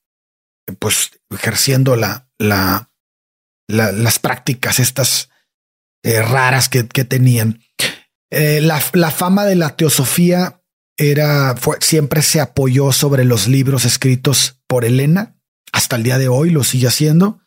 [0.78, 2.90] pues ejerciendo la, la,
[3.68, 5.28] las prácticas estas
[6.02, 7.63] eh, raras que, que tenían.
[8.34, 10.60] Eh, la, fama de la teosofía
[10.96, 15.36] era, fue, siempre se apoyó sobre los libros escritos por Elena.
[15.72, 17.40] Hasta el día de hoy lo sigue haciendo.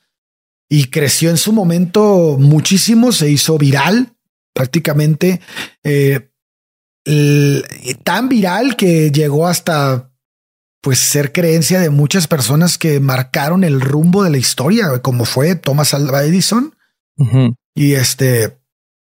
[0.70, 4.16] Y creció en su momento muchísimo, se hizo viral
[4.54, 5.42] prácticamente.
[5.84, 6.30] Eh,
[8.04, 10.12] tan viral que llegó hasta
[10.82, 15.56] pues ser creencia de muchas personas que marcaron el rumbo de la historia, como fue
[15.56, 16.74] Thomas Alva Edison.
[17.76, 18.58] Y este,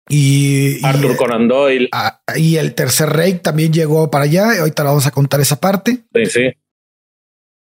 [0.09, 1.89] y, Arthur Conan Doyle.
[2.37, 4.61] y el tercer rey también llegó para allá.
[4.61, 6.05] Ahorita la vamos a contar esa parte.
[6.15, 6.53] Sí, sí.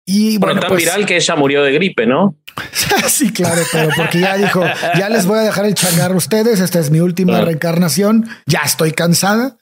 [0.06, 2.38] Y bueno, tan pues viral que ella murió de gripe, ¿no?
[3.08, 4.64] sí, claro, pero porque ya dijo,
[4.96, 6.60] ya les voy a dejar el changar a ustedes.
[6.60, 8.26] Esta es mi última reencarnación.
[8.46, 9.58] Ya estoy cansada.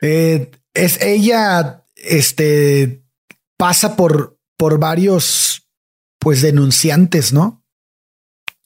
[0.00, 3.02] Eh, es ella, este,
[3.58, 5.68] pasa por, por varios,
[6.18, 7.62] pues, denunciantes, ¿no?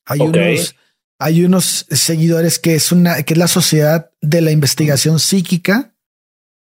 [0.07, 0.77] Hay unos
[1.23, 5.95] hay unos seguidores que es una, que es la sociedad de la investigación psíquica,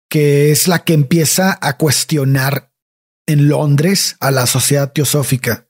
[0.09, 2.71] que es la que empieza a cuestionar
[3.27, 5.67] en Londres a la sociedad teosófica.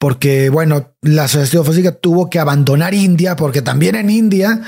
[0.00, 4.62] Porque, bueno, la sociedad teosófica tuvo que abandonar India porque también en India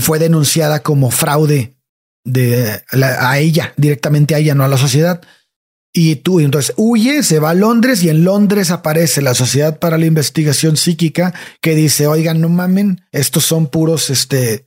[0.00, 1.76] fue denunciada como fraude
[2.24, 5.20] de a ella, directamente a ella, no a la sociedad.
[5.92, 9.98] Y tú, entonces huye, se va a Londres y en Londres aparece la Sociedad para
[9.98, 14.66] la Investigación Psíquica que dice, oigan, no mamen, estos son puros, este,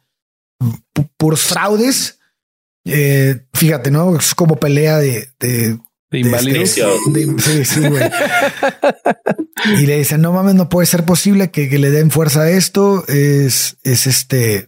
[1.17, 2.19] puros fraudes.
[2.85, 4.17] Eh, fíjate, ¿no?
[4.17, 5.29] Es como pelea de...
[5.39, 5.79] de,
[6.11, 6.71] de inválidos.
[6.71, 8.03] sí, sí, güey.
[9.79, 12.49] y le dicen, no mames, no puede ser posible que, que le den fuerza a
[12.49, 13.07] esto.
[13.07, 14.67] Es, es este,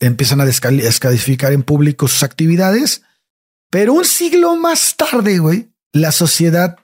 [0.00, 3.02] empiezan a descalificar en público sus actividades.
[3.70, 6.76] Pero un siglo más tarde, güey, la sociedad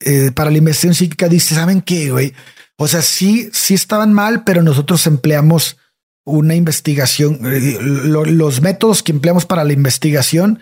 [0.00, 2.34] eh, para la investigación psíquica dice, ¿saben qué, güey?
[2.76, 5.76] O sea, sí, sí estaban mal, pero nosotros empleamos
[6.24, 10.60] una investigación, eh, los métodos que empleamos para la investigación,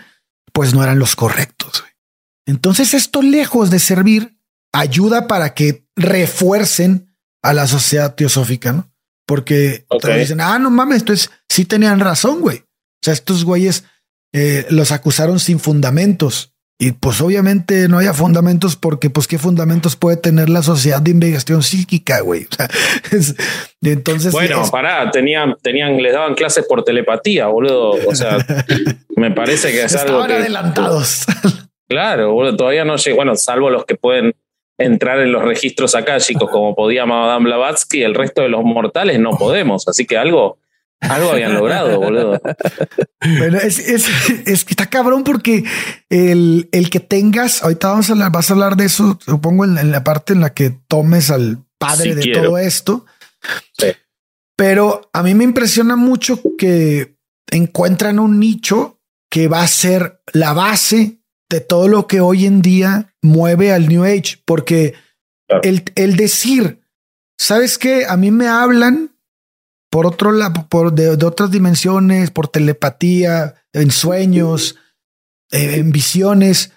[0.53, 1.85] pues no eran los correctos.
[2.47, 4.39] Entonces esto lejos de servir,
[4.73, 8.91] ayuda para que refuercen a la sociedad teosófica, ¿no?
[9.27, 10.09] Porque Ok.
[10.19, 12.59] dicen, ah, no mames, entonces sí tenían razón, güey.
[12.59, 13.85] O sea, estos güeyes
[14.33, 16.50] eh, los acusaron sin fundamentos.
[16.83, 21.11] Y pues obviamente no había fundamentos porque pues qué fundamentos puede tener la sociedad de
[21.11, 22.45] investigación psíquica, güey.
[22.51, 22.69] O sea,
[23.13, 23.35] es-
[23.83, 24.33] entonces...
[24.33, 27.91] Bueno, es- pará, tenían, tenían, les daban clases por telepatía, boludo.
[28.09, 28.39] O sea,
[29.17, 30.33] me parece que es algo que.
[30.35, 31.27] adelantados.
[31.89, 33.17] Claro, boludo, todavía no llega.
[33.17, 34.33] Bueno, salvo los que pueden
[34.79, 39.19] entrar en los registros acá, chicos, como podía Madame Blavatsky, el resto de los mortales
[39.19, 39.89] no podemos.
[39.89, 40.59] Así que algo,
[41.01, 42.41] algo habían logrado, boludo.
[43.39, 44.07] Bueno, es, es,
[44.47, 45.65] está cabrón porque
[46.09, 49.79] el, el que tengas, ahorita vamos a hablar, vas a hablar de eso, supongo, en,
[49.79, 52.43] en la parte en la que tomes al padre Sí de quiero.
[52.45, 53.07] todo esto.
[53.79, 53.87] Sí.
[54.57, 57.17] Pero a mí me impresiona mucho que
[57.51, 62.63] encuentran un nicho que va a ser la base de todo lo que hoy en
[62.63, 64.95] día mueve al New Age, porque
[65.49, 65.63] Claro.
[65.65, 66.81] el, el decir,
[67.37, 68.07] ¿sabes qué?
[68.07, 69.11] A mí me hablan
[69.91, 74.77] por otro lado, por de, de otras dimensiones, por telepatía, en sueños,
[75.51, 76.73] eh, en visiones,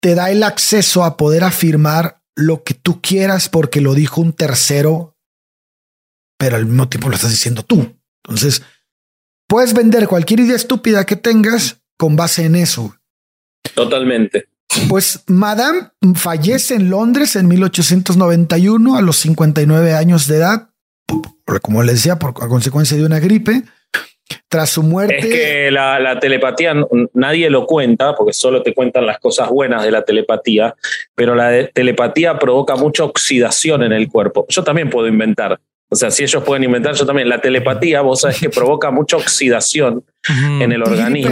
[0.00, 4.32] te da el acceso a poder afirmar lo que tú quieras porque lo dijo un
[4.32, 5.16] tercero,
[6.38, 7.96] pero al mismo tiempo lo estás diciendo tú.
[8.24, 8.62] Entonces,
[9.48, 12.96] puedes vender cualquier idea estúpida que tengas con base en eso.
[13.74, 14.48] Totalmente.
[14.88, 20.70] Pues Madame fallece en Londres en 1891 a los 59 años de edad,
[21.62, 23.62] como les decía, por a consecuencia de una gripe.
[24.48, 26.74] Tras su muerte, Es que la, la telepatía
[27.14, 30.74] nadie lo cuenta, porque solo te cuentan las cosas buenas de la telepatía,
[31.14, 34.44] pero la de- telepatía provoca mucha oxidación en el cuerpo.
[34.48, 35.60] Yo también puedo inventar.
[35.88, 37.28] O sea, si ellos pueden inventar, yo también.
[37.28, 40.04] La telepatía, vos sabés que provoca mucha oxidación
[40.60, 41.30] en el organismo.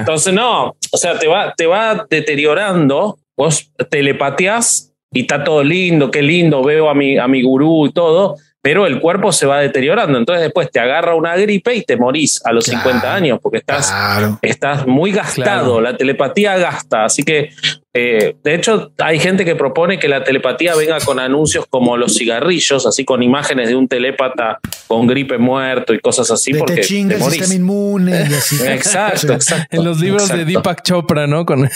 [0.00, 3.18] Entonces, no, o sea, te va, te va deteriorando.
[3.36, 7.92] Vos telepateás y está todo lindo, qué lindo, veo a mi, a mi gurú y
[7.92, 10.18] todo, pero el cuerpo se va deteriorando.
[10.18, 12.82] Entonces, después te agarra una gripe y te morís a los Claro.
[12.82, 14.38] 50 años porque estás, Claro.
[14.42, 15.78] estás muy gastado.
[15.78, 15.80] Claro.
[15.80, 17.04] La telepatía gasta.
[17.04, 17.50] Así que,
[17.96, 22.16] eh, de hecho, hay gente que propone que la telepatía venga con anuncios como los
[22.16, 26.74] cigarrillos, así con imágenes de un telépata con gripe muerto y cosas así, De porque
[26.74, 28.56] te chinga te sistema inmune y así.
[28.66, 29.76] Exacto, exacto.
[29.76, 30.44] En los libros de.
[30.44, 31.46] Deepak Chopra, ¿no?
[31.46, 31.70] Con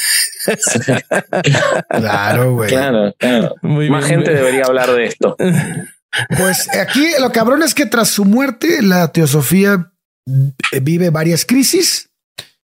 [1.89, 2.69] Claro, güey.
[2.69, 3.55] Claro, claro.
[3.63, 4.19] Muy Más bien.
[4.21, 5.37] gente debería hablar de esto.
[6.37, 9.93] Pues aquí lo cabrón es que tras su muerte, la teosofía
[10.83, 12.11] vive varias crisis,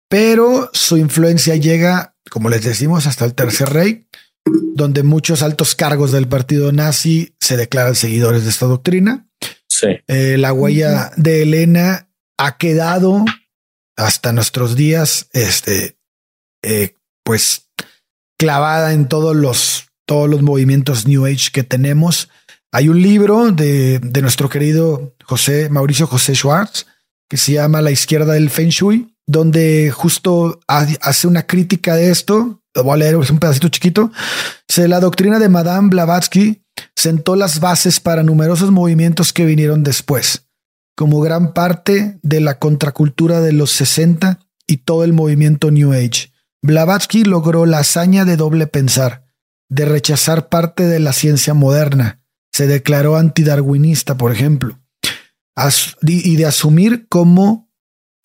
[0.09, 4.09] pero su influencia llega, como les decimos, hasta el tercer rey,
[4.47, 9.29] donde muchos altos cargos del partido nazi se declaran seguidores de esta doctrina.
[9.69, 9.89] Sí.
[10.07, 13.23] Eh, la huella de Elena ha quedado
[13.99, 15.99] hasta nuestros días, este,
[16.63, 17.69] eh, pues
[18.39, 22.31] clavada en todos los, todos los movimientos New Age que tenemos.
[22.73, 26.87] Hay un libro de, de nuestro querido José Mauricio José Schwartz
[27.29, 32.11] que se llama La izquierda del Feng Shui, donde justo ha- hace una crítica de
[32.11, 32.63] esto.
[32.75, 34.11] Lo voy a leer, es un pedacito chiquito.
[34.77, 36.65] La doctrina de Madame Blavatsky
[36.97, 40.47] sentó las bases para numerosos movimientos que vinieron después,
[40.97, 46.33] como gran parte de la contracultura de los 60 y todo el movimiento New Age.
[46.63, 49.27] Blavatsky logró la hazaña de doble pensar,
[49.69, 52.23] de rechazar parte de la ciencia moderna.
[52.53, 54.79] Se declaró antidarwinista, por ejemplo,
[56.03, 57.71] y de asumir como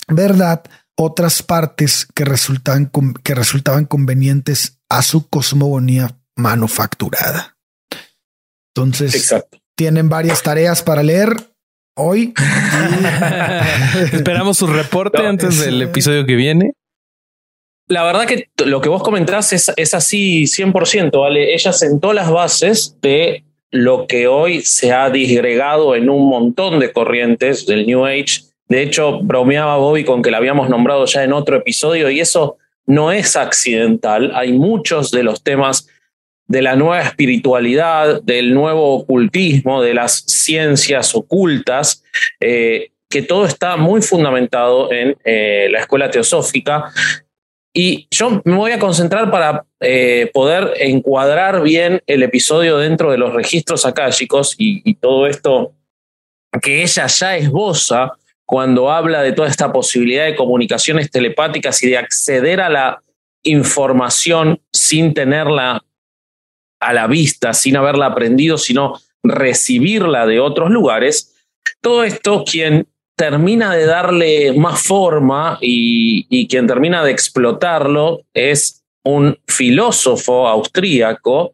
[0.07, 0.63] verdad
[0.97, 2.91] otras partes que resultaban,
[3.23, 7.57] que resultaban convenientes a su cosmogonía manufacturada.
[8.75, 9.59] Entonces, Exacto.
[9.75, 11.29] tienen varias tareas para leer
[11.95, 12.33] hoy.
[14.13, 16.71] Esperamos su reporte No, antes es- del episodio que viene.
[17.89, 21.53] La verdad que lo que vos comentás es, es así 100%, ¿vale?
[21.53, 26.91] Ella sentó las bases de lo que hoy se ha disgregado en un montón de
[26.91, 28.41] corrientes del New Age.
[28.67, 32.57] De hecho, bromeaba Bobby con que la habíamos nombrado ya en otro episodio y eso
[32.85, 34.31] no es accidental.
[34.35, 35.87] Hay muchos de los temas
[36.47, 42.03] de la nueva espiritualidad, del nuevo ocultismo, de las ciencias ocultas,
[42.39, 46.91] eh, que todo está muy fundamentado en eh, la escuela teosófica.
[47.73, 53.17] Y yo me voy a concentrar para eh, poder encuadrar bien el episodio dentro de
[53.17, 55.73] los registros akáshicos y, y todo esto
[56.61, 58.13] que ella ya esboza
[58.47, 63.03] cuando habla de toda esta posibilidad de comunicaciones telepáticas y de acceder a la
[63.43, 65.83] información sin tenerla
[66.79, 71.35] a la vista, sin haberla aprendido, sino recibirla de otros lugares.
[71.81, 72.87] Todo esto, quien
[73.17, 81.51] termina de darle más forma y, quien termina de explotarlo es un filósofo austríaco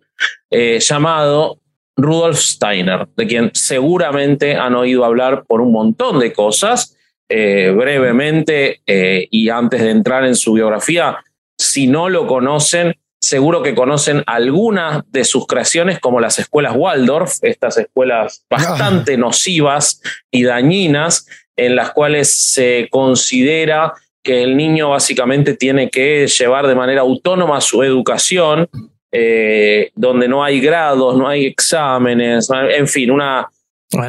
[0.52, 1.63] eh, llamado
[1.96, 6.98] Rudolf Steiner, de quien seguramente han oído hablar por un montón de cosas.
[7.30, 11.18] Eh, brevemente, eh, y antes de entrar en su biografía,
[11.58, 17.38] si no lo conocen, seguro que conocen algunas de sus creaciones, como las escuelas Waldorf,
[17.42, 21.26] estas escuelas bastante nocivas y dañinas,
[21.56, 27.62] en las cuales se considera que el niño básicamente tiene que llevar de manera autónoma
[27.62, 28.70] su educación,
[29.16, 33.48] eh, donde no hay grados, no hay exámenes, en fin, una,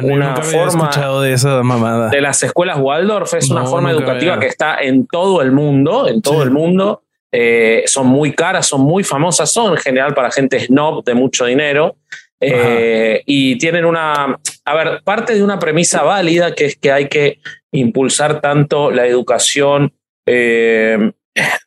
[0.01, 0.89] una forma
[1.21, 2.09] de esa mamada.
[2.09, 6.23] De las escuelas Waldorf es una forma educativa que está en todo el mundo, en
[6.23, 7.03] todo el mundo.
[7.31, 11.45] Eh, son muy caras, son muy famosas, son en general para gente snob de mucho
[11.45, 11.97] dinero.
[12.39, 17.07] Eh, y tienen una, a ver, parte de una premisa válida que es que hay
[17.09, 17.39] que
[17.71, 19.93] impulsar tanto la educación,
[20.25, 21.11] eh,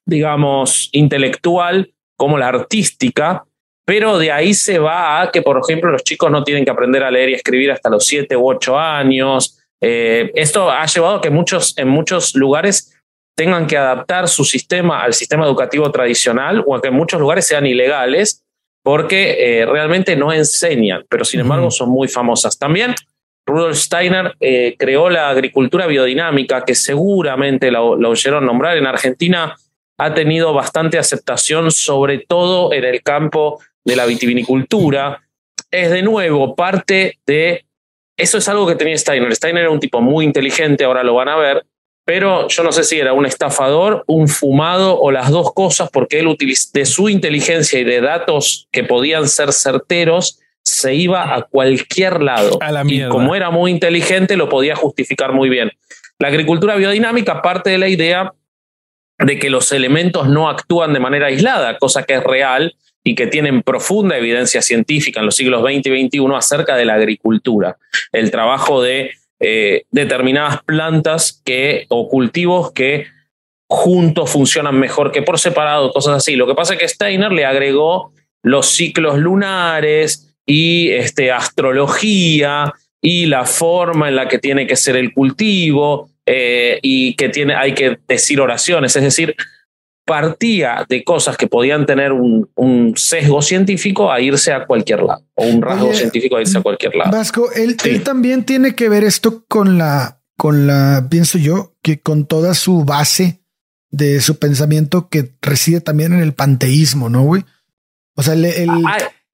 [0.05, 3.45] digamos, intelectual como la artística,
[3.87, 7.03] pero de ahí se va a que, por ejemplo, los chicos no tienen que aprender
[7.03, 9.59] a leer y escribir hasta los siete u ocho años.
[9.81, 12.99] esto ha llevado a que muchos, en muchos lugares
[13.39, 17.47] tengan que adaptar su sistema al sistema educativo tradicional o a que en muchos lugares
[17.47, 18.45] sean ilegales
[18.83, 22.59] porque eh, realmente no enseñan, pero sin embargo son muy famosas.
[22.59, 22.95] También
[23.47, 28.77] Rudolf Steiner eh, creó la agricultura biodinámica, que seguramente lo, lo oyeron nombrar.
[28.77, 29.57] En Argentina
[29.99, 35.23] ha tenido bastante aceptación, sobre todo en el campo de la vitivinicultura.
[35.71, 37.65] Es de nuevo parte de...
[38.17, 39.35] Eso es algo que tenía Steiner.
[39.35, 41.65] Steiner era un tipo muy inteligente, ahora lo van a ver,
[42.05, 46.21] pero yo no sé si era un estafador, un fumado o las dos cosas, porque
[46.21, 46.37] él
[46.73, 52.59] de su inteligencia y de datos que podían ser certeros, se iba a cualquier lado.
[52.87, 55.71] y como era muy inteligente, lo podía justificar muy bien.
[56.19, 58.33] La agricultura biodinámica parte de la idea
[59.19, 63.27] de que los elementos no actúan de manera aislada, cosa que es real y que
[63.27, 67.79] tienen profunda evidencia científica en los siglos XX y XXI acerca de la agricultura.
[68.13, 73.07] El trabajo de eh, determinadas plantas que, o cultivos que
[73.69, 76.37] juntos funcionan mejor que por separado, cosas así.
[76.37, 78.13] Lo que pasa es que Steiner le agregó
[78.43, 84.97] los ciclos lunares y este, astrología y la forma en la que tiene que ser
[84.97, 88.95] el cultivo eh, y que tiene, hay que decir oraciones.
[88.95, 89.35] Es decir,
[90.05, 92.49] partía de cosas que podían tener un,
[92.97, 96.95] sesgo científico a irse a cualquier lado, o un rasgo científico a irse a cualquier
[96.95, 97.11] lado.
[97.11, 102.27] Vasco, él, también tiene que ver esto con la, con la, pienso yo, que con
[102.27, 103.43] toda su base
[103.91, 107.45] de su pensamiento que reside también en el panteísmo, ¿no, güey?
[108.17, 108.71] O sea, el,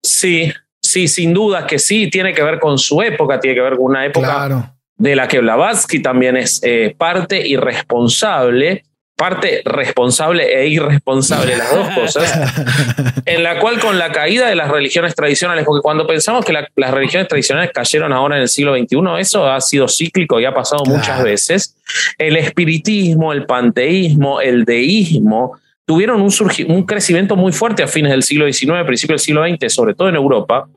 [0.03, 3.77] sí, sí, sin duda que sí, tiene que ver con su época, tiene que ver
[3.77, 8.85] con una época de la que Blavatsky también es eh, parte y responsable
[9.17, 14.69] parte responsable e irresponsable, las dos cosas, en la cual con la caída de las
[14.69, 18.99] religiones tradicionales, porque cuando pensamos que las religiones tradicionales cayeron ahora en el siglo XXI,
[19.19, 21.77] eso ha sido cíclico y ha pasado muchas veces,
[22.19, 26.33] el espiritismo, el panteísmo, el deísmo, tuvieron un,
[26.69, 30.09] un crecimiento muy fuerte a fines del siglo XIX, principios del siglo XX, sobre todo
[30.09, 30.69] en Europa,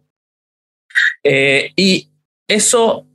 [1.23, 2.09] eh, y
[2.47, 3.06] eso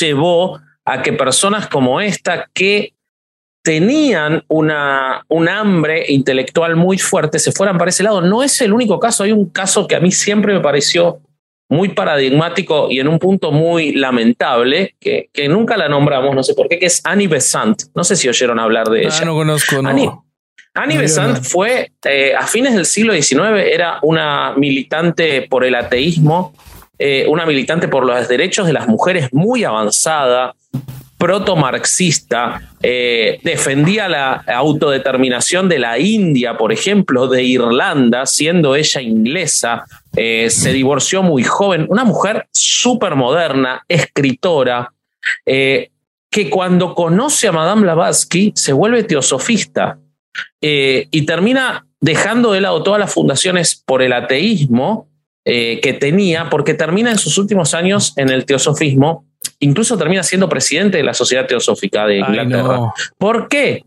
[0.00, 2.94] llevó a que personas como esta que
[3.62, 8.20] tenían una, un hambre intelectual muy fuerte, se fueran para ese lado.
[8.20, 11.20] No es el único caso, hay un caso que a mí siempre me pareció
[11.68, 16.54] muy paradigmático y en un punto muy lamentable, que, que nunca la nombramos, no sé
[16.54, 17.82] por qué, que es Annie Besant.
[17.94, 19.24] No sé si oyeron hablar de ah, ella.
[19.24, 20.24] no conozco, no.
[20.76, 23.40] Annie, Besant fue, eh, a fines del siglo XIX,
[23.72, 26.54] era una militante por el ateísmo,
[26.98, 30.54] eh, una militante por los derechos de las mujeres muy avanzada,
[31.18, 39.84] proto-marxista, eh, defendía la autodeterminación de la India, por ejemplo, de Irlanda, siendo ella inglesa,
[40.14, 44.92] eh, se divorció muy joven, una mujer súper moderna, escritora,
[45.44, 49.98] que cuando conoce a Madame Blavatsky se vuelve teosofista
[50.60, 55.08] y termina dejando de lado todas las fundaciones por el ateísmo
[55.46, 59.24] que tenía, porque termina en sus últimos años en el teosofismo
[59.60, 62.92] incluso termina siendo presidente de la Sociedad Teosófica de Inglaterra.
[63.18, 63.84] ¿Por qué?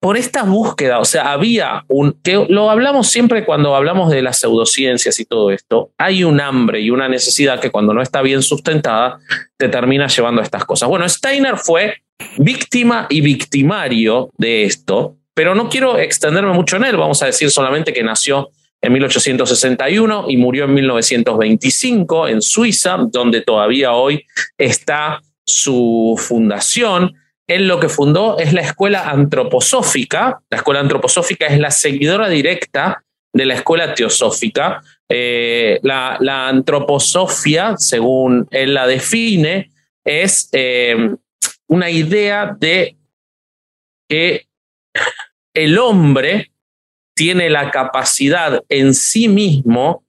[0.00, 4.40] Por esta búsqueda, o sea, había un, que lo hablamos siempre cuando hablamos de las
[4.40, 8.42] pseudociencias y todo esto, hay un hambre y una necesidad que cuando no está bien
[8.42, 9.20] sustentada
[9.56, 10.88] te termina llevando a estas cosas.
[10.88, 12.02] Bueno, Steiner fue
[12.36, 17.52] víctima y victimario de esto, pero no quiero extenderme mucho en él, vamos a decir
[17.52, 18.50] solamente que nació
[18.82, 24.26] en 1861 y murió en 1925 en Suiza, donde todavía hoy
[24.58, 27.14] está su fundación.
[27.46, 30.40] Él lo que fundó es la Escuela Antroposófica.
[30.50, 34.82] La Escuela Antroposófica es la seguidora directa de la escuela teosófica.
[35.08, 39.70] Eh, la, la, antroposofia, según él la define,
[40.04, 41.14] es eh,
[41.68, 42.96] una idea de
[44.08, 44.46] que
[45.54, 46.51] el hombre
[47.14, 50.04] tiene la capacidad en sí mismo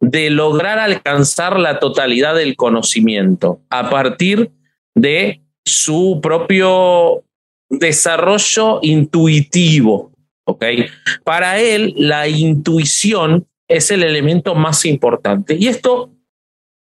[0.00, 4.50] de lograr alcanzar la totalidad del conocimiento a partir
[4.94, 7.24] de su propio
[7.70, 10.12] desarrollo intuitivo.
[10.44, 10.86] ¿okay?
[11.24, 15.56] Para él, la intuición es el elemento más importante.
[15.58, 16.10] Y esto,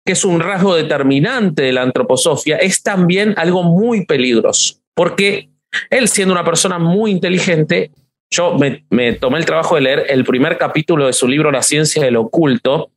[0.04, 5.50] que es un rasgo determinante de la antroposofia, es también algo muy peligroso, porque
[5.90, 7.90] él, siendo una persona muy inteligente,
[8.30, 12.04] yo me, tomé el trabajo de leer el primer capítulo de su libro La ciencia
[12.04, 12.90] del oculto,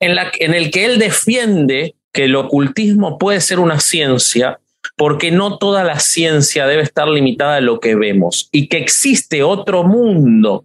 [0.00, 4.58] en, la, en el que él defiende que el ocultismo puede ser una ciencia
[4.96, 9.42] porque no toda la ciencia debe estar limitada a lo que vemos y que existe
[9.42, 10.64] otro mundo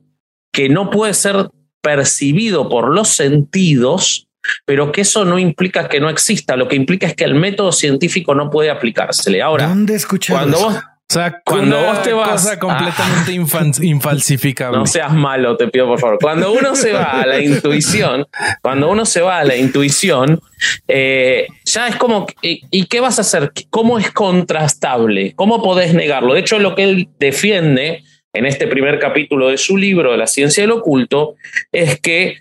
[0.52, 1.50] que no puede ser
[1.82, 4.28] percibido por los sentidos,
[4.66, 7.72] pero que eso no implica que no exista, lo que implica es que el método
[7.72, 9.42] científico no puede aplicársele.
[9.42, 10.76] Ahora, ¿dónde cuando vos
[11.08, 13.32] o sea, cuando vos te vas cosa completamente
[13.84, 14.80] infalsificable.
[14.80, 16.18] No seas malo, te pido por favor.
[16.20, 18.26] Cuando uno se va a la intuición,
[18.62, 20.42] cuando uno se va a la intuición,
[20.88, 23.52] eh, ya es como, ¿y, qué vas a hacer?
[23.70, 25.34] ¿Cómo es contrastable?
[25.36, 26.34] ¿Cómo podés negarlo?
[26.34, 28.04] De hecho, lo que él defiende
[28.34, 31.36] en este primer capítulo de su libro, de la ciencia del oculto,
[31.72, 32.40] es que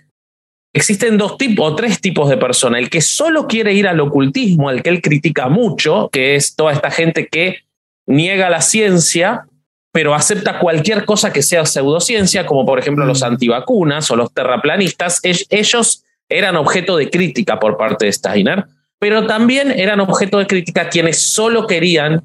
[0.73, 2.81] existen dos tipos o tres tipos de personas.
[2.81, 6.73] El que solo quiere ir al ocultismo, al que él critica mucho, que es toda
[6.73, 7.65] esta gente que
[8.05, 9.47] niega la ciencia,
[9.91, 13.25] pero acepta cualquier cosa que sea pseudociencia, como por ejemplo los mm.
[13.25, 15.21] antivacunas o los terraplanistas.
[15.23, 18.65] Ellos eran objeto de crítica por parte de Steiner,
[18.99, 22.23] pero también eran objeto de crítica quienes solo querían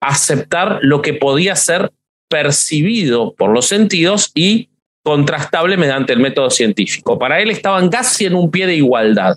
[0.00, 1.92] aceptar lo que podía ser
[2.28, 4.70] percibido por los sentidos y
[5.02, 7.18] contrastable mediante el método científico.
[7.18, 9.36] Para él estaban casi en un pie de igualdad.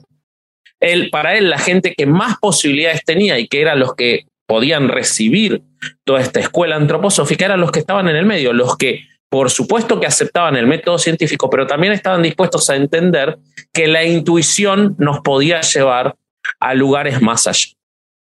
[0.79, 4.87] Él, para él, la gente que más posibilidades tenía y que eran los que podían
[4.87, 5.63] recibir
[6.03, 9.99] toda esta escuela antroposófica eran los que estaban en el medio, los que por supuesto
[9.99, 13.39] que aceptaban el método científico, pero también estaban dispuestos a entender
[13.73, 16.15] que la intuición nos podía llevar
[16.59, 17.69] a lugares más allá.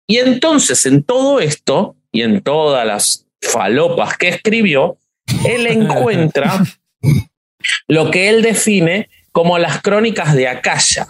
[0.06, 4.96] Y entonces en todo esto y en todas las falopas que escribió,
[5.46, 6.58] él encuentra
[7.86, 11.08] lo que él define como las crónicas de Akasha.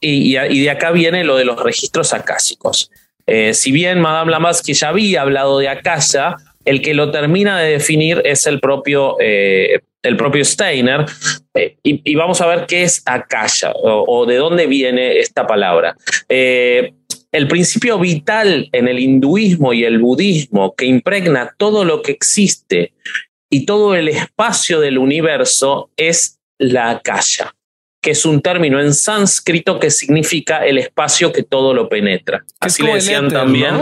[0.00, 2.90] Y, y, de acá viene lo de los registros acásicos.
[3.26, 7.72] Eh, si bien Madame Blavatsky ya había hablado de Akasha, el que lo termina de
[7.72, 11.06] definir es el propio, eh, el propio Steiner.
[11.54, 15.96] Eh, y, vamos a ver qué es Akasha o, de dónde viene esta palabra.
[16.28, 22.92] el principio vital en el hinduismo y el budismo que impregna todo lo que existe
[23.50, 27.55] y todo el espacio del universo es la Akasha
[28.06, 32.44] que es un término en sánscrito que significa el espacio que todo lo penetra.
[32.60, 33.80] Así le decían también.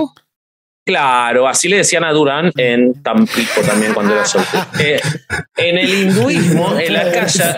[0.86, 4.64] Claro, así le decían a Durán en Tampico también cuando era soltero.
[4.80, 4.98] Eh,
[5.58, 7.54] en el hinduismo, en la calle.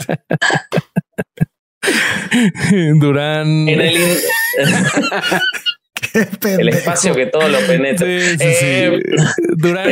[2.99, 3.69] Durán.
[3.69, 3.95] En el,
[6.59, 8.09] el espacio que todo lo penetra.
[8.09, 9.01] Eh,
[9.57, 9.89] Durán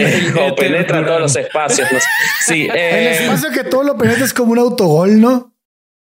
[0.57, 1.89] penetra todos los espacios.
[2.45, 5.54] Sí, el eh, espacio que todo lo penetra es como un autogol, ¿no?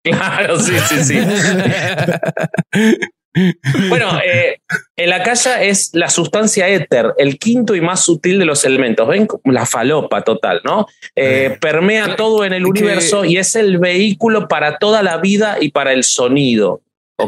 [0.04, 1.20] Claro, sí, sí, sí.
[3.90, 4.60] bueno, eh,
[4.98, 9.08] en la calle es la sustancia éter, el quinto y más sutil de los elementos.
[9.08, 10.88] Ven la falopa total, ¿no?
[11.16, 15.70] Eh, permea todo en el universo y es el vehículo para toda la vida y
[15.70, 16.82] para el sonido.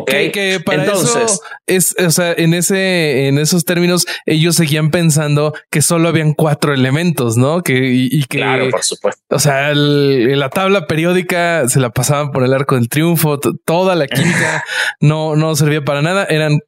[0.05, 5.81] Que, para Entonces, es, o sea, en ese, en esos términos, ellos seguían pensando que
[5.81, 7.61] solo habían cuatro elementos, ¿no?
[7.61, 9.23] Que, y, que, claro, por supuesto.
[9.29, 14.07] O sea, la tabla periódica se la pasaban por el arco del triunfo, toda la
[14.07, 14.63] química
[14.99, 16.25] no, no servía para nada.
[16.25, 16.59] Eran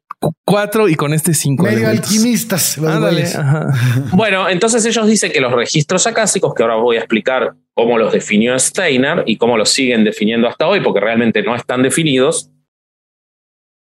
[0.44, 1.64] cuatro y con este cinco.
[1.64, 2.78] Medio alquimistas.
[4.12, 8.12] bueno, entonces ellos dicen que los registros acásicos, que ahora voy a explicar cómo los
[8.12, 12.50] definió Steiner y cómo los siguen definiendo hasta hoy, porque realmente no están definidos,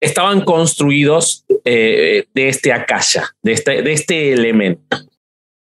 [0.01, 4.97] estaban construidos eh, de este akasha, de este, de este elemento.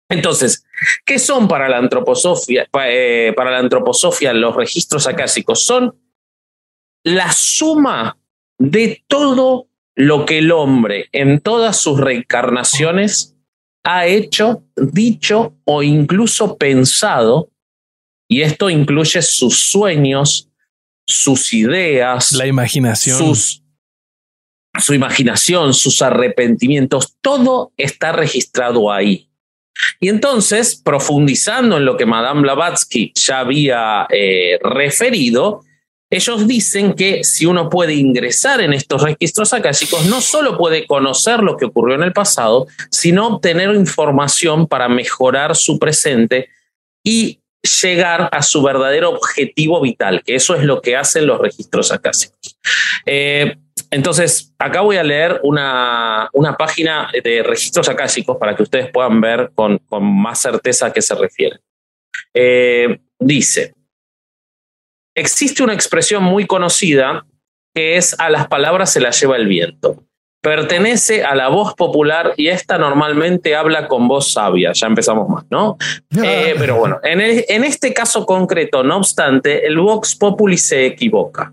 [0.10, 0.66] Entonces,
[1.06, 2.68] ¿qué son para la antroposofia?
[2.86, 5.96] Eh, para la antroposofia los registros acásicos son
[7.04, 8.18] la suma
[8.58, 13.36] de todo lo que el hombre en todas sus reencarnaciones
[13.84, 17.52] ha hecho, dicho o incluso pensado,
[18.28, 20.50] y esto incluye sus sueños,
[21.08, 23.59] sus ideas, la imaginación, sus
[24.78, 29.30] su imaginación, sus arrepentimientos, todo está registrado ahí.
[30.00, 35.62] Y entonces, profundizando en lo que Madame Blavatsky ya había eh, referido,
[36.12, 41.42] ellos dicen que si uno puede ingresar en estos registros akáshicos, no solo puede conocer
[41.42, 46.50] lo que ocurrió en el pasado, sino obtener información para mejorar su presente
[47.04, 47.40] y
[47.82, 52.58] llegar a su verdadero objetivo vital, que eso es lo que hacen los registros akáshicos.
[53.06, 53.58] Eh,
[53.92, 59.20] entonces, acá voy a leer una, una página de registros akáshicos para que ustedes puedan
[59.20, 61.60] ver con, con más certeza a qué se refiere.
[62.34, 63.74] Eh, dice,
[65.16, 67.26] existe una expresión muy conocida
[67.74, 70.04] que es a las palabras se las lleva el viento.
[70.42, 74.72] Pertenece a la voz popular y esta normalmente habla con voz sabia.
[74.74, 75.78] Ya empezamos más, ¿no?
[76.24, 80.86] Eh, pero bueno, en, el- en este caso concreto, no obstante, el Vox Populi se
[80.86, 81.52] equivoca.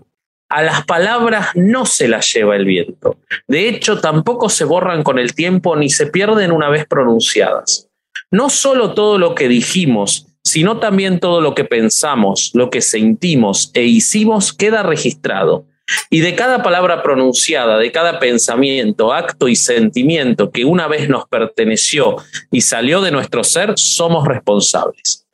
[0.49, 3.17] A las palabras no se las lleva el viento.
[3.47, 7.89] De hecho, tampoco se borran con el tiempo ni se pierden una vez pronunciadas.
[8.31, 13.69] No solo todo lo que dijimos, sino también todo lo que pensamos, lo que sentimos
[13.73, 15.65] e hicimos queda registrado.
[16.09, 21.27] Y de cada palabra pronunciada, de cada pensamiento, acto y sentimiento que una vez nos
[21.27, 22.17] perteneció
[22.51, 25.25] y salió de nuestro ser, somos responsables.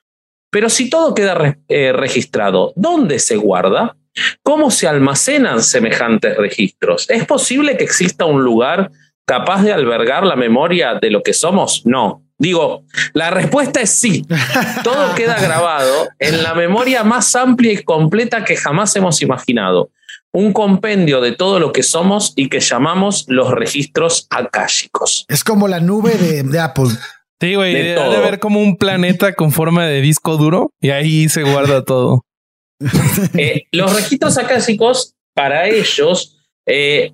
[0.51, 3.97] Pero si todo queda eh, registrado, ¿dónde se guarda?
[4.43, 7.09] ¿Cómo se almacenan semejantes registros?
[7.09, 8.91] ¿Es posible que exista un lugar
[9.25, 11.83] capaz de albergar la memoria de lo que somos?
[11.85, 12.23] No.
[12.37, 12.83] Digo,
[13.13, 14.25] la respuesta es sí.
[14.83, 19.89] Todo queda grabado en la memoria más amplia y completa que jamás hemos imaginado.
[20.33, 25.25] Un compendio de todo lo que somos y que llamamos los registros akáshicos.
[25.29, 26.89] Es como la nube de, de Apple.
[27.43, 31.27] Sí, güey, De de ver como un planeta con forma de disco duro y ahí
[31.27, 32.25] se guarda todo.
[33.37, 37.11] Eh, los registros akáshicos, para ellos, eh,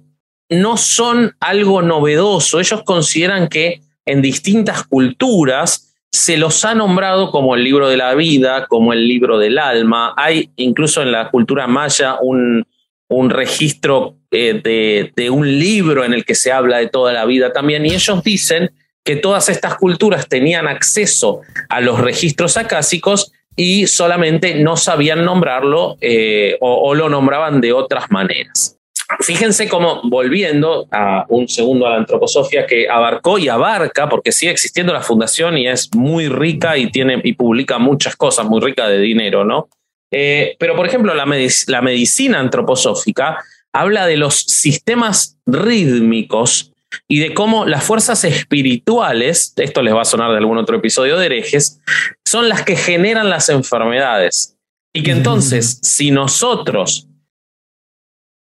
[0.49, 2.59] no son algo novedoso.
[2.59, 8.13] Ellos consideran que en distintas culturas se los ha nombrado como el libro de la
[8.13, 10.13] vida, como el libro del alma.
[10.15, 12.65] Hay incluso en la cultura maya un,
[13.09, 17.25] un registro eh, de, de un libro en el que se habla de toda la
[17.25, 17.85] vida también.
[17.85, 18.71] Y ellos dicen
[19.03, 25.97] que todas estas culturas tenían acceso a los registros acásicos y solamente no sabían nombrarlo
[25.99, 28.77] eh, o, lo nombraban de otras maneras.
[29.21, 34.51] Fíjense cómo, volviendo a un segundo a la antroposofía que abarcó y abarca, porque sigue
[34.51, 38.87] existiendo la fundación y es muy rica y, tiene, y publica muchas cosas, muy rica
[38.87, 39.67] de dinero, ¿no?
[40.11, 43.43] Eh, pero, por ejemplo, la, medic- la medicina antroposófica
[43.73, 46.73] habla de los sistemas rítmicos
[47.07, 51.17] y de cómo las fuerzas espirituales, esto les va a sonar de algún otro episodio
[51.17, 51.79] de herejes,
[52.25, 54.55] son las que generan las enfermedades.
[54.91, 57.07] Y que entonces, si nosotros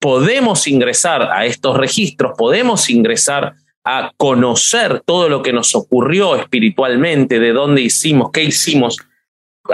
[0.00, 7.38] podemos ingresar a estos registros, podemos ingresar a conocer todo lo que nos ocurrió espiritualmente,
[7.38, 8.96] de dónde hicimos, qué hicimos,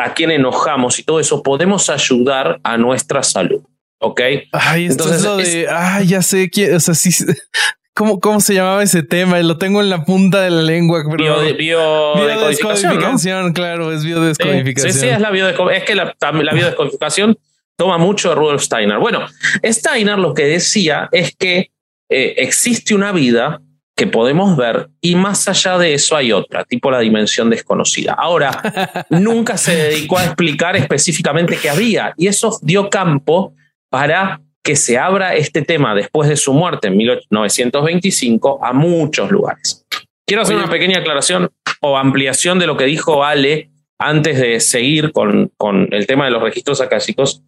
[0.03, 3.63] a quién enojamos y todo eso, podemos ayudar a nuestra salud.
[3.99, 4.21] ¿Ok?
[4.53, 7.11] Ay, esto Entonces, es lo es- de, ah, ya sé quién, o sea, sí,
[7.95, 9.39] ¿cómo, cómo se llamaba ese tema?
[9.41, 12.99] Lo tengo en la punta de la lengua, pero Bio, bio- decodificación, ¿no?
[13.01, 14.93] biodescodificación, claro, es biodescodificación.
[14.93, 17.39] Sí, sí, es la, biodesco- es que la, la biodescodificación
[17.79, 18.99] toma mucho de Rudolf Steiner.
[18.99, 19.27] Bueno,
[19.65, 21.71] Steiner lo que decía es que
[22.11, 23.61] eh, existe una vida
[23.97, 28.13] que podemos ver y más allá de eso hay otra, tipo la dimensión desconocida.
[28.13, 33.55] Ahora, nunca se dedicó a explicar específicamente qué había y eso dio campo
[33.89, 39.87] para que se abra este tema después de su muerte en 1925 a muchos lugares.
[40.27, 45.13] Quiero hacer una pequeña aclaración o ampliación de lo que dijo Ale antes de seguir
[45.13, 47.43] con, con el tema de los registros akáshicos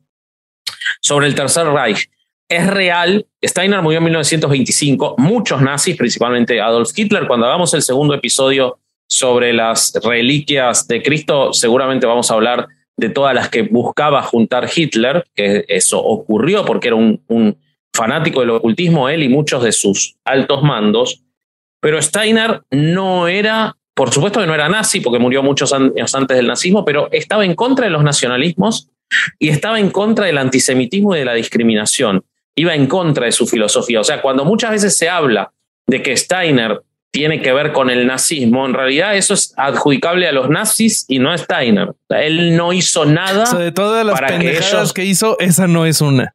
[1.00, 2.08] sobre el Tercer Reich.
[2.48, 8.14] Es real, Steiner murió en 1925, muchos nazis, principalmente Adolf Hitler, cuando hagamos el segundo
[8.14, 14.22] episodio sobre las reliquias de Cristo, seguramente vamos a hablar de todas las que buscaba
[14.22, 17.58] juntar Hitler, que eso ocurrió porque era un, un
[17.92, 21.22] fanático del ocultismo, él y muchos de sus altos mandos,
[21.80, 26.36] pero Steiner no era, por supuesto que no era nazi, porque murió muchos años antes
[26.36, 28.88] del nazismo, pero estaba en contra de los nacionalismos
[29.38, 32.24] y estaba en contra del antisemitismo y de la discriminación.
[32.58, 34.00] Iba en contra de su filosofía.
[34.00, 35.52] O sea, cuando muchas veces se habla
[35.86, 40.32] de que Steiner tiene que ver con el nazismo, en realidad eso es adjudicable a
[40.32, 41.92] los nazis y no a Steiner.
[42.10, 45.66] Él no hizo nada O sea, de todas las que pendejadas ellos- que hizo, esa
[45.66, 46.32] no es una.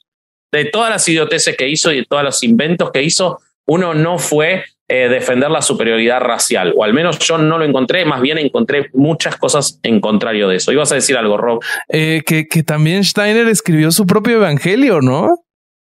[0.51, 4.17] de todas las idioteces que hizo y de todos los inventos que hizo, uno no
[4.19, 8.37] fue eh, defender la superioridad racial, o al menos yo no lo encontré, más bien
[8.37, 10.71] encontré muchas cosas en contrario de eso.
[10.71, 11.63] Ibas a decir algo, Rob.
[11.89, 15.29] Eh, que, que también Steiner escribió su propio evangelio, ¿no?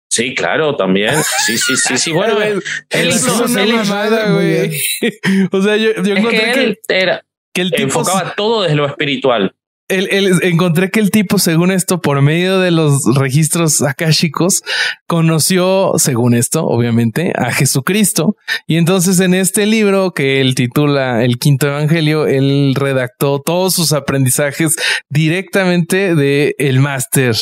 [0.09, 1.14] Sí, claro, también.
[1.46, 2.12] Sí, sí, sí, sí.
[2.12, 4.70] Bueno, él él hizo- una él mamada, güey.
[5.52, 8.86] o sea, yo, encontré que que, él era, que el tipo enfocaba todo desde lo
[8.86, 9.54] espiritual.
[9.88, 14.62] El, el- encontré que el tipo, según esto, por medio de los registros akáshicos,
[15.07, 18.36] conoció, según esto, obviamente, a Jesucristo.
[18.66, 23.92] Y entonces en este libro que él titula El Quinto Evangelio, él redactó todos sus
[23.92, 24.74] aprendizajes
[25.09, 27.36] directamente de el máster,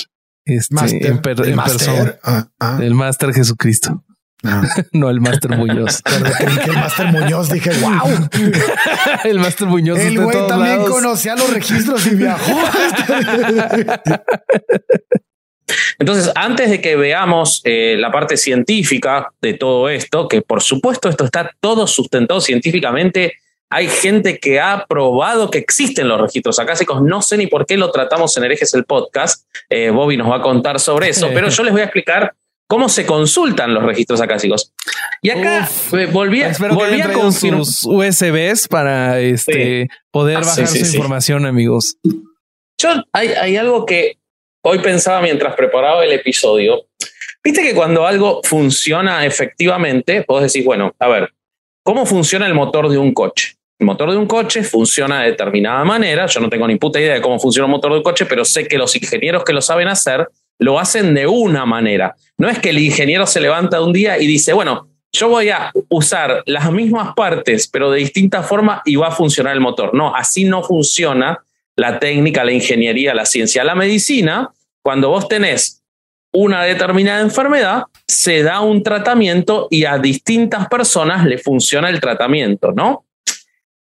[0.46, 1.78] este, en, per- el en máster.
[1.94, 4.04] persona, Ah, ah, el máster Jesucristo,
[4.44, 4.62] ah.
[4.92, 6.02] no el máster Muñoz.
[6.04, 8.28] Perdón, creí que el Máster Muñoz dije, wow.
[9.24, 10.90] el máster Muñoz El güey también lados.
[10.90, 12.52] conocía los registros y viajó.
[15.98, 21.08] Entonces, antes de que veamos eh, la parte científica de todo esto, que por supuesto
[21.08, 23.34] esto está todo sustentado científicamente,
[23.74, 27.76] hay gente que ha probado que existen los registros acásicos, no sé ni por qué
[27.76, 31.48] lo tratamos en Herejes el podcast, Eh, Bobby nos va a contar sobre eso, pero
[31.48, 32.34] yo les voy a explicar
[32.68, 34.72] cómo se consultan los registros acásicos.
[35.22, 35.92] Y acá Uf.
[35.94, 37.64] eh, volví, que volví a confirmar.
[37.64, 41.96] sus USBs para este poder Ah, bajar sí, su información, amigos.
[42.80, 44.18] Yo, hay, hay algo que
[44.64, 46.86] hoy pensaba mientras preparaba el episodio.
[47.42, 51.34] Viste que cuando algo funciona efectivamente, vos decís, bueno, a ver,
[51.82, 53.53] ¿cómo funciona el motor de un coche?
[53.78, 56.26] El motor de un coche funciona de determinada manera.
[56.26, 58.44] Yo no tengo ni puta idea de cómo funciona un motor de un coche, pero
[58.44, 62.14] sé que los ingenieros que lo saben hacer lo hacen de una manera.
[62.38, 65.72] No es que el ingeniero se levanta un día y dice, bueno, yo voy a
[65.88, 69.94] usar las mismas partes, pero de distinta forma y va a funcionar el motor.
[69.94, 71.44] No, así no funciona
[71.76, 73.64] la técnica, la ingeniería, la ciencia.
[73.64, 74.50] La medicina,
[74.82, 75.82] cuando vos tenés
[76.32, 82.72] una determinada enfermedad, se da un tratamiento y a distintas personas le funciona el tratamiento,
[82.72, 83.03] ¿no?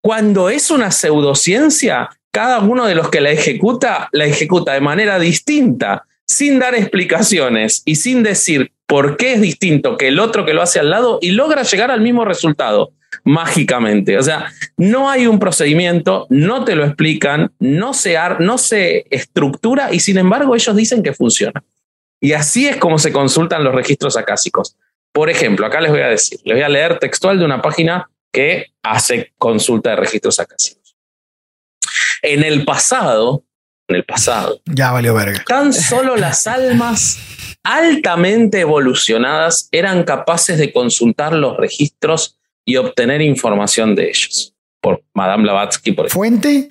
[0.01, 5.19] Cuando es una pseudociencia, cada uno de los que la ejecuta, la ejecuta de manera
[5.19, 10.53] distinta, sin dar explicaciones y sin decir por qué es distinto que el otro que
[10.53, 12.91] lo hace al lado y logra llegar al mismo resultado
[13.23, 14.17] mágicamente.
[14.17, 19.05] O sea, no hay un procedimiento, no te lo explican, no se, ar- no se
[19.09, 21.63] estructura y sin embargo ellos dicen que funciona.
[22.21, 24.75] Y así es como se consultan los registros acásicos.
[25.11, 28.09] Por ejemplo, acá les voy a decir, les voy a leer textual de una página
[28.31, 30.95] que hace consulta de registros acásicos.
[32.21, 33.45] En el pasado,
[33.87, 35.43] en el pasado, ya valió verga.
[35.47, 37.17] Tan solo las almas
[37.63, 44.55] altamente evolucionadas eran capaces de consultar los registros y obtener información de ellos.
[44.81, 46.19] Por Madame Blavatsky, por ejemplo.
[46.19, 46.67] Fuente.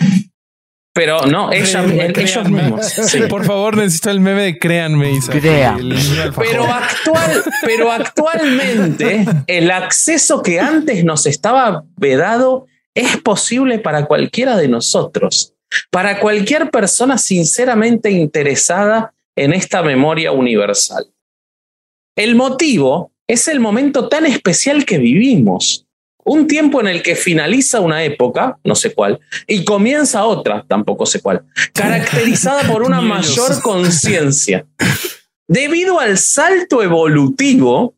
[0.98, 2.62] Pero no, ella, Créanme, ellos créanme.
[2.62, 2.86] mismos.
[2.86, 3.20] sí.
[3.28, 5.40] Por favor, necesito el meme de créanme, Isaac.
[5.40, 5.80] Créanme.
[5.80, 6.46] El niño alfajor.
[6.50, 14.56] Pero, actual, pero actualmente el acceso que antes nos estaba vedado es posible para cualquiera
[14.56, 15.54] de nosotros,
[15.92, 21.06] para cualquier persona sinceramente interesada en esta memoria universal.
[22.16, 25.86] El motivo es el momento tan especial que vivimos,
[26.28, 31.06] un tiempo en el que finaliza una época, no sé cuál, y comienza otra, tampoco
[31.06, 34.66] sé cuál, caracterizada por una mayor conciencia.
[35.46, 37.94] Debido al salto evolutivo,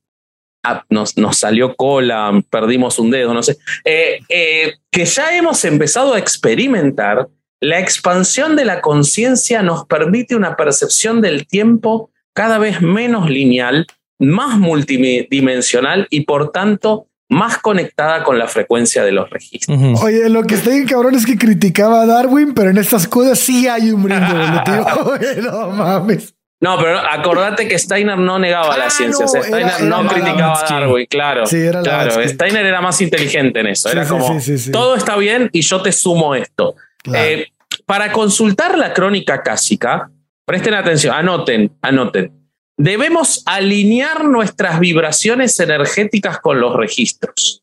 [0.62, 5.64] ah, nos, nos salió cola, perdimos un dedo, no sé, eh, eh, que ya hemos
[5.64, 7.28] empezado a experimentar,
[7.60, 13.86] la expansión de la conciencia nos permite una percepción del tiempo cada vez menos lineal,
[14.18, 19.78] más multidimensional y por tanto más conectada con la frecuencia de los registros.
[20.02, 23.38] Oye, lo que está bien cabrón es que criticaba a Darwin, pero en estas cosas
[23.38, 25.04] sí hay un evolutivo.
[25.04, 26.34] güey, no mames.
[26.62, 29.24] No, pero acordate que Steiner no negaba Ah, la ciencia.
[29.24, 30.68] no, o sea, Steiner era- no era criticaba a.
[30.68, 31.46] Darwin, claro.
[31.46, 32.28] Sí, era claro.
[32.28, 33.88] Steiner era más inteligente en eso.
[33.88, 34.70] Sí, era sí, como sí, sí, sí.
[34.72, 36.74] todo está bien y yo te sumo esto.
[37.02, 37.24] Claro.
[37.24, 37.46] Eh,
[37.86, 40.10] para consultar la crónica cásica,
[40.44, 42.39] presten atención, anoten, anoten.
[42.82, 47.62] Debemos alinear nuestras vibraciones energéticas con los registros,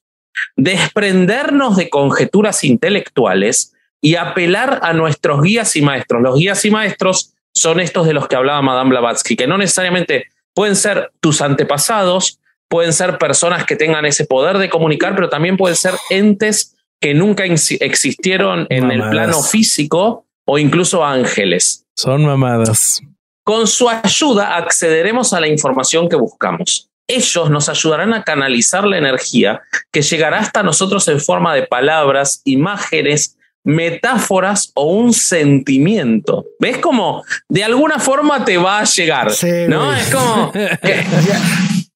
[0.55, 6.21] desprendernos de conjeturas intelectuales y apelar a nuestros guías y maestros.
[6.21, 10.27] Los guías y maestros son estos de los que hablaba Madame Blavatsky, que no necesariamente
[10.53, 15.57] pueden ser tus antepasados, pueden ser personas que tengan ese poder de comunicar, pero también
[15.57, 21.87] pueden ser entes que nunca existieron en el plano físico o incluso ángeles.
[21.95, 23.01] Son mamadas.
[23.47, 26.89] Con su ayuda accederemos a la información que buscamos.
[27.07, 32.41] Ellos nos ayudarán a canalizar la energía que llegará hasta nosotros en forma de palabras,
[32.43, 36.45] imágenes, metáforas o un sentimiento.
[36.59, 39.31] ¿Ves cómo de alguna forma te va a llegar?
[39.31, 39.95] Sí, ¿No?
[39.95, 41.05] Es como que.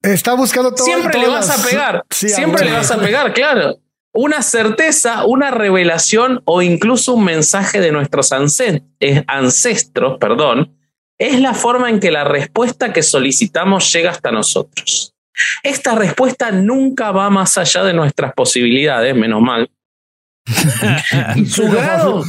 [0.00, 0.86] Está buscando todo.
[0.86, 2.02] siempre le vas a pegar.
[2.08, 3.76] Sí, siempre le vas a pegar, claro.
[4.14, 8.30] Una certeza, una revelación o incluso un mensaje de nuestros
[9.00, 10.78] eh, ancestros, perdón,
[11.28, 15.14] es la forma en que la respuesta que solicitamos llega hasta nosotros.
[15.62, 19.70] Esta respuesta nunca va más allá de nuestras posibilidades, menos mal,
[21.48, 22.24] su grado,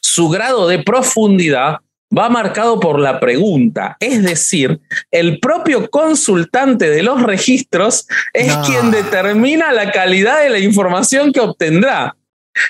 [0.00, 1.78] su grado de profundidad
[2.16, 3.96] va marcado por la pregunta.
[4.00, 4.80] Es decir,
[5.10, 8.62] el propio consultante de los registros es No.
[8.64, 12.16] quien determina la calidad de la información que obtendrá.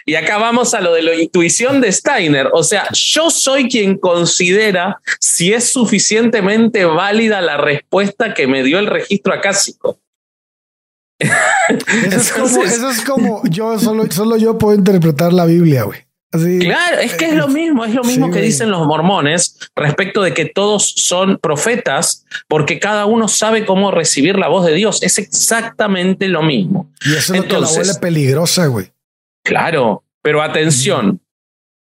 [0.04, 2.48] Y acá vamos a lo de la intuición de Steiner.
[2.52, 8.78] O sea, yo soy quien considera si es suficientemente válida la respuesta que me dio
[8.78, 9.98] el registro acásico.
[11.18, 15.84] Eso es como, Entonces- eso es como yo solo, solo yo puedo interpretar la Biblia,
[15.84, 16.00] güey.
[16.32, 16.58] Así.
[16.58, 20.22] Claro, es que es lo mismo, es lo mismo Sí, que dicen los mormones respecto
[20.22, 25.02] de que todos son profetas porque cada uno sabe cómo recibir la voz de Dios.
[25.02, 26.90] Es exactamente lo mismo.
[27.06, 28.90] Y eso es lo que la Entonces- vuelve peligrosa, güey.
[29.46, 31.20] Claro, pero atención,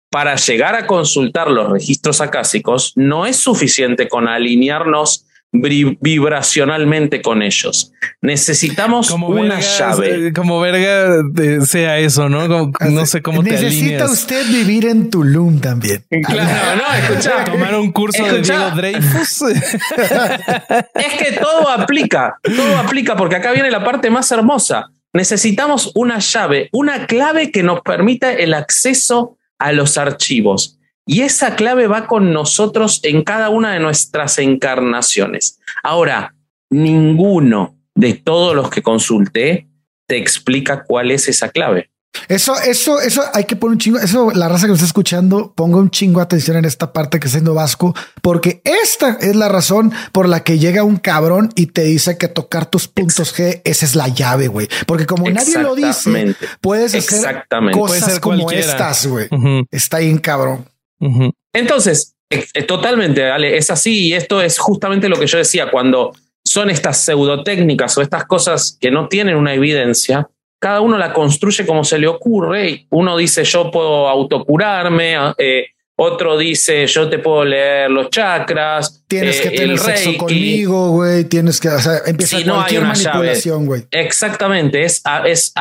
[0.09, 7.91] para llegar a consultar los registros acásicos no es suficiente con alinearnos vibracionalmente con ellos.
[8.21, 10.27] Necesitamos Como una verga, llave.
[10.27, 12.47] eh, como verga eh, sea eso, ¿no?
[12.47, 16.05] Como- no sé cómo te Necesita usted vivir en Tulum también.
[16.25, 17.43] Claro, no, escuchá.
[17.51, 18.53] Tomar un curso Escuchá.
[18.53, 19.41] de Diego Dreyfus.
[19.41, 24.89] Es que todo aplica, todo aplica, porque acá viene la parte más hermosa.
[25.13, 30.79] Necesitamos una llave, una clave que nos permita el acceso a los archivos.
[31.05, 35.59] Y esa clave va con nosotros en cada una de nuestras encarnaciones.
[35.83, 36.35] Ahora,
[36.69, 39.67] ninguno de todos los que consulté
[40.07, 41.90] te explica cuál es esa clave.
[42.27, 43.97] Eso, eso, eso hay que poner un chingo.
[43.99, 47.19] Eso, la raza que nos está escuchando, ponga un chingo de atención en esta parte
[47.19, 51.49] que es siendo vasco, porque esta es la razón por la que llega un cabrón
[51.55, 54.67] y te dice que tocar tus puntos G, esa es la llave, güey.
[54.87, 58.71] Porque como nadie lo dice, puedes hacer cosas Puede como cualquiera.
[58.71, 59.27] estas, güey.
[59.31, 60.65] Ujú, Está bien cabrón.
[60.99, 61.31] ujú.
[61.53, 65.69] Entonces, eh, eh, totalmente, Ale, es así y esto es justamente lo que yo decía,
[65.71, 66.13] cuando
[66.45, 70.27] son estas pseudotécnicas o estas cosas que no tienen una evidencia,
[70.61, 72.85] cada uno la construye como se le ocurre.
[72.91, 79.03] Uno dice yo puedo autocurarme, eh, otro dice yo te puedo leer los chakras.
[79.07, 81.23] Tienes eh, que tener sexo conmigo, güey.
[81.23, 83.87] Tienes que, o sea, empieza Si no hay una manipulación, güey.
[83.89, 85.51] Exactamente, es, es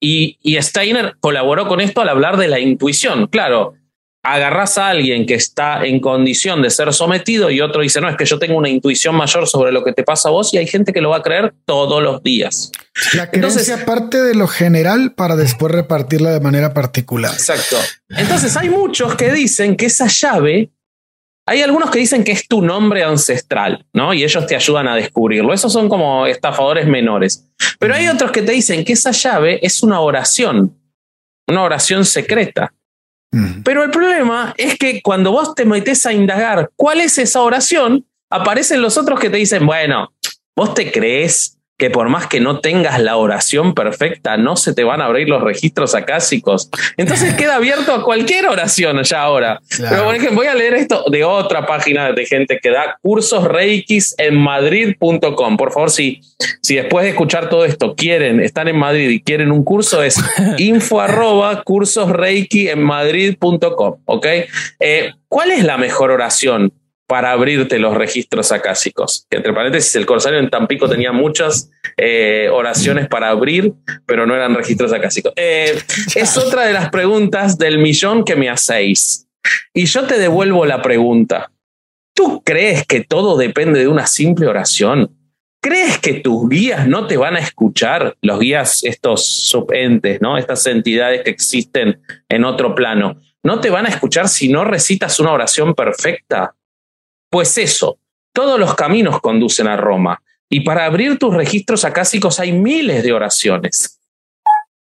[0.00, 3.26] y, y Steiner colaboró con esto al hablar de la intuición.
[3.26, 3.74] Claro,
[4.26, 8.16] agarrás a alguien que está en condición de ser sometido y otro dice, no, es
[8.16, 10.66] que yo tengo una intuición mayor sobre lo que te pasa a vos y hay
[10.66, 12.72] gente que lo va a creer todos los días.
[13.14, 17.32] La Entonces- creencia parte de lo general para después repartirla de manera particular.
[17.32, 17.76] Exacto.
[18.08, 20.70] Entonces hay muchos que dicen que esa llave,
[21.46, 24.12] hay algunos que dicen que es tu nombre ancestral, ¿no?
[24.12, 25.54] Y ellos te ayudan a descubrirlo.
[25.54, 27.44] Esos son como estafadores menores.
[27.78, 30.76] Pero hay otros que te dicen que esa llave es una oración,
[31.46, 32.72] una oración secreta.
[33.64, 38.06] Pero el problema es que cuando vos te metes a indagar cuál es esa oración,
[38.30, 40.12] aparecen los otros que te dicen, bueno,
[40.56, 44.84] vos te crees que por más que no tengas la oración perfecta, no se te
[44.84, 46.70] van a abrir los registros acásicos.
[46.96, 49.60] Entonces queda abierto a cualquier oración ya ahora.
[49.68, 49.90] Claro.
[49.90, 53.44] Pero por ejemplo, voy a leer esto de otra página de gente que da cursos
[53.44, 55.56] reikis en madrid.com.
[55.56, 56.20] Por favor, si,
[56.62, 60.16] si después de escuchar todo esto quieren, están en Madrid y quieren un curso, es
[60.58, 63.96] info arroba cursos reiki en madrid.com.
[64.06, 64.26] Ok.
[64.80, 66.72] Eh, ¿Cuál es la mejor oración
[67.06, 69.26] para abrirte los registros acásicos?
[69.30, 73.72] Que entre paréntesis, el Corsario en Tampico tenía muchas eh, oraciones para abrir,
[74.06, 75.32] pero no eran registros acásicos.
[75.36, 75.78] Eh,
[76.14, 79.26] es otra de las preguntas del millón que me hacéis.
[79.72, 81.50] Y yo te devuelvo la pregunta.
[82.14, 85.16] ¿Tú crees que todo depende de una simple oración?
[85.60, 88.16] ¿Crees que tus guías no te van a escuchar?
[88.22, 90.38] Los guías, estos subentes, ¿no?
[90.38, 95.18] Estas entidades que existen en otro plano, ¿no te van a escuchar si no recitas
[95.20, 96.54] una oración perfecta?
[97.30, 97.98] Pues eso,
[98.32, 100.22] todos los caminos conducen a Roma.
[100.48, 103.98] Y para abrir tus registros acásicos hay miles de oraciones.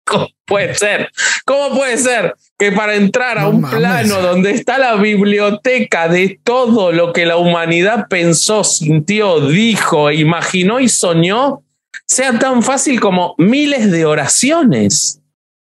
[0.05, 1.11] ¿Cómo puede ser?
[1.45, 3.79] ¿Cómo puede ser que para entrar a No un mames.
[3.79, 10.81] plano donde está la biblioteca de todo lo que la humanidad pensó, sintió, dijo, imaginó
[10.81, 11.63] y soñó,
[12.07, 15.21] sea tan fácil como miles de oraciones?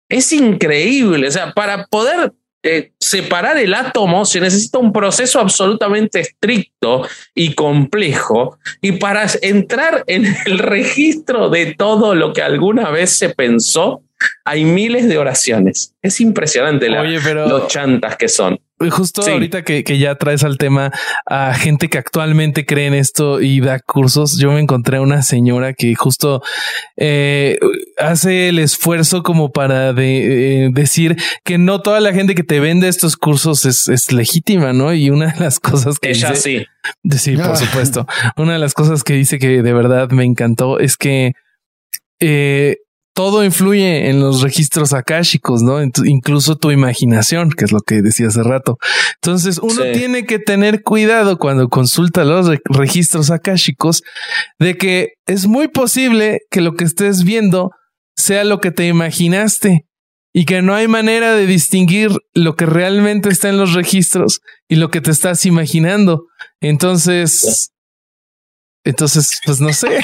[0.09, 1.27] Es increíble.
[1.27, 2.33] O sea, para poder
[2.68, 8.57] eh, separar el átomo se necesita un proceso absolutamente estricto y complejo.
[8.82, 14.01] Y para entrar en el registro de todo lo que alguna vez se pensó,
[14.45, 15.93] hay miles de oraciones.
[16.01, 18.59] Es impresionante la- Oye, pero- los chantas que son.
[18.91, 19.32] Justo Sí.
[19.32, 20.91] ahorita que, que ya traes al tema
[21.25, 25.23] a gente que actualmente cree en esto y da cursos, yo me encontré a una
[25.23, 26.43] señora que justo
[26.95, 27.57] eh,
[27.97, 32.59] hace el esfuerzo como para de, eh, decir que no toda la gente que te
[32.59, 34.93] vende estos cursos es, es legítima, ¿no?
[34.93, 36.65] Y una de las cosas que Ella dice- sí.
[37.03, 37.47] de- Sí, Ah.
[37.47, 38.05] por supuesto.
[38.38, 41.32] Una de las cosas que dice que de verdad me encantó es que
[42.19, 42.78] eh,
[43.18, 45.82] todo influye en los registros akáshicos, ¿no?
[46.05, 48.78] Incluso tu imaginación, que es lo que decía hace rato.
[49.15, 54.03] Entonces, uno tiene que tener cuidado cuando consulta los registros akáshicos
[54.59, 57.72] de que es muy posible que lo que estés viendo
[58.15, 59.88] sea lo que te imaginaste
[60.32, 64.76] y que no hay manera de distinguir lo que realmente está en los registros y
[64.76, 66.26] lo que te estás imaginando.
[66.61, 67.72] Entonces,
[68.88, 69.88] entonces, pues no sé.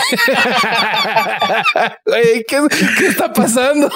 [2.48, 3.90] ¿qué, está pasando?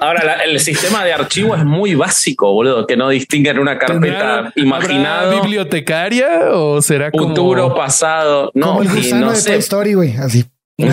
[0.00, 5.40] Ahora, el sistema de archivo es muy básico, boludo, que no distinguen una carpeta imaginada.
[5.40, 8.52] bibliotecaria o será futuro, pasado?
[8.54, 10.44] No, como el gusano de Toy Story, güey, así.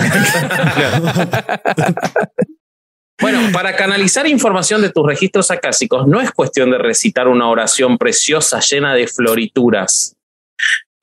[3.20, 7.96] Bueno, para canalizar información de tus registros acásicos no es cuestión de recitar una oración
[7.96, 10.16] preciosa llena de florituras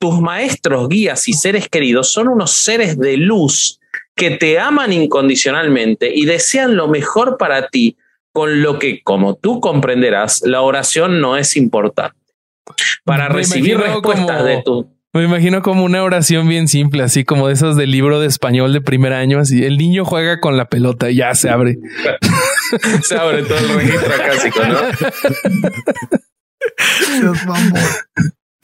[0.02, 3.78] tus maestros, guías y seres queridos son unos seres de luz
[4.16, 7.96] que te aman incondicionalmente y desean lo mejor para ti,
[8.32, 12.18] con lo que, como tú comprenderás, la oración no es importante.
[13.04, 14.90] Para recibir respuestas de tu...
[15.12, 18.72] Me imagino como una oración bien simple, así como de esas del libro de español
[18.72, 21.78] de primer año, así el niño juega con la pelota y ya se abre.
[23.04, 24.74] se abre todo el registro acásico, ¿no?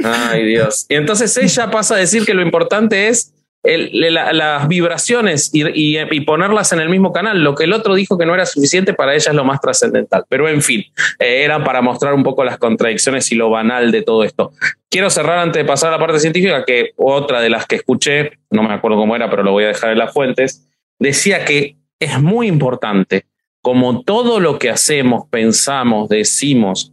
[0.04, 0.86] Ay, Dios.
[0.88, 3.34] Y entonces ella pasa a decir que lo importante es
[3.64, 7.42] las vibraciones y, ponerlas en el mismo canal.
[7.42, 10.24] Lo que el otro dijo que no era suficiente, para ella es lo más trascendental.
[10.28, 10.84] Pero en fin,
[11.18, 14.52] eh, era para mostrar un poco las contradicciones y lo banal de todo esto.
[14.88, 18.38] Quiero cerrar antes de pasar a la parte científica, que otra de las que escuché,
[18.50, 20.68] no me acuerdo cómo era, pero lo voy a dejar en las fuentes,
[20.98, 23.26] decía que es muy importante,
[23.60, 26.92] como todo lo que hacemos, pensamos, decimos,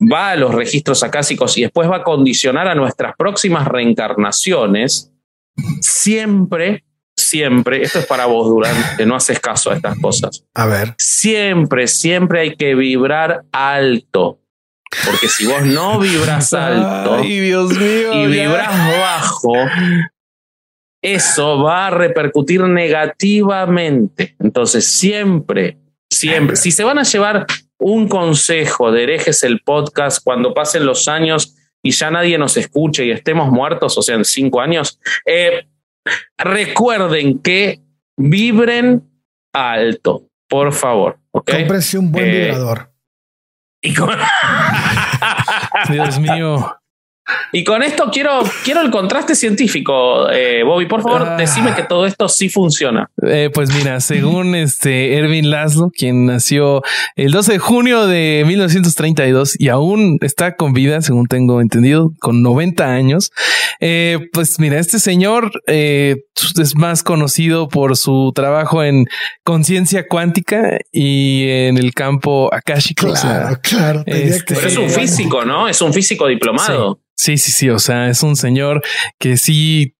[0.00, 5.12] va a los registros acásicos y después va a condicionar a nuestras próximas reencarnaciones,
[5.80, 6.84] siempre,
[7.16, 10.44] siempre, esto es para vos, Durante, no haces caso a estas cosas.
[10.54, 10.94] A ver.
[10.98, 14.38] Siempre, siempre hay que vibrar alto.
[15.04, 19.54] Porque si vos no vibras alto y vibras bajo,
[21.02, 24.34] eso va a repercutir negativamente.
[24.40, 25.78] Entonces, siempre,
[26.10, 27.46] siempre, si se van a llevar
[27.80, 33.06] un consejo de herejes el podcast cuando pasen los años y ya nadie nos escuche
[33.06, 35.66] y estemos muertos, o sea, en cinco años, eh,
[36.36, 37.80] recuerden que
[38.16, 39.08] vibren
[39.52, 41.18] alto, por favor.
[41.32, 41.60] ¿okay?
[41.60, 42.92] Cómprese un buen eh, vibrador.
[45.90, 46.79] Dios mío.
[47.52, 50.86] Y con esto quiero, quiero el contraste científico, eh, Bobby.
[50.86, 51.36] Por favor, ah.
[51.36, 53.10] decime que todo esto sí funciona.
[53.26, 56.82] Eh, pues mira, según este Erwin Laszlo, quien nació
[57.16, 62.42] el 12 de junio de 1932 y aún está con vida, según tengo entendido, con
[62.42, 63.32] 90 años.
[63.80, 69.06] Eh, pues mira, este señor es más conocido por su trabajo en
[69.44, 73.12] conciencia cuántica y en el campo akashico.
[73.12, 74.02] Claro, claro.
[74.06, 75.68] Este, es un físico, ¿no?
[75.68, 77.00] Es un físico diplomado.
[77.14, 77.70] Sí, sí, sí.
[77.70, 78.82] O sea, es un señor
[79.18, 79.94] que sí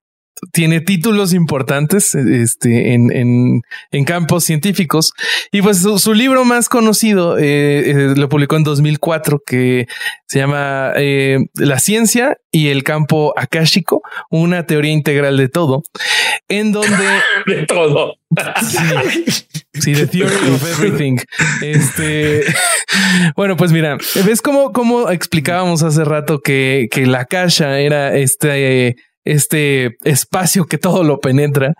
[0.52, 5.12] tiene títulos importantes este, en, en, en campos científicos.
[5.52, 9.86] Y pues su, libro más conocido eh, eh, lo publicó en 2004, que
[10.26, 15.82] se llama eh, La ciencia y el campo akáshico, una teoría integral de todo,
[16.48, 16.96] en donde...
[17.46, 18.16] de todo.
[19.74, 21.16] Sí, The Theory of Everything.
[21.62, 22.44] Este,
[23.36, 28.96] bueno, pues mira, ves cómo, cómo explicábamos hace rato que, que la caja era este,
[29.24, 31.74] este espacio que todo lo penetra.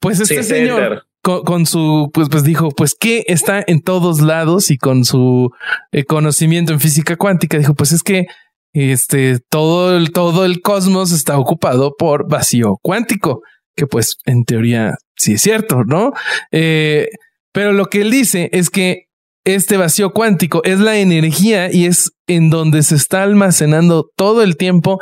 [0.00, 4.76] Pues este señor con, su, pues, pues dijo, pues que está en todos lados y
[4.76, 5.50] con su
[5.92, 8.26] eh, conocimiento en física cuántica, dijo, pues es que
[8.72, 13.42] este todo el, todo el cosmos está ocupado por vacío cuántico,
[13.76, 16.12] que pues en teoría sí es cierto, ¿no?
[16.50, 17.08] Eh,
[17.52, 19.04] pero lo que él dice es que
[19.44, 24.56] este vacío cuántico es la energía y es en donde se está almacenando todo el
[24.56, 24.98] tiempo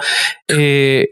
[0.48, 1.08] eh,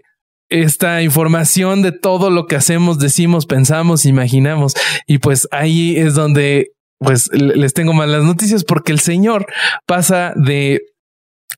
[0.51, 4.75] esta información de todo lo que hacemos, decimos, pensamos, imaginamos.
[5.07, 9.47] Y pues ahí es donde pues les tengo malas noticias porque el Señor
[9.87, 10.83] pasa de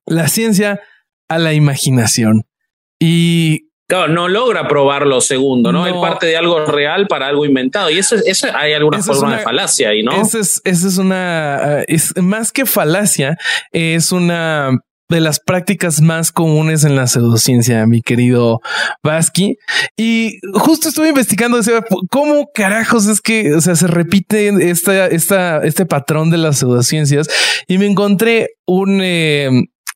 [0.06, 0.80] la ciencia
[1.28, 2.42] a la imaginación.
[2.98, 5.84] Y Claro, no logra probar lo segundo, ¿no?
[5.84, 7.90] Él parte de algo real para algo inventado.
[7.90, 10.12] Y eso, eso hay alguna forma de falacia ahí, ¿no?
[10.12, 13.36] Esa es, es una, es más que falacia,
[13.72, 14.78] es una
[15.10, 18.60] de las prácticas más comunes en la pseudociencia, mi querido
[19.02, 19.56] Vasky.
[19.96, 21.58] Y justo estuve investigando
[22.10, 27.28] cómo carajos es que o sea, se repite esta, esta, este patrón de las pseudociencias
[27.66, 29.50] y me encontré un, eh,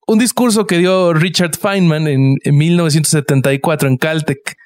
[0.07, 4.57] un discurso que dio Richard Feynman en, 1974 en Caltech.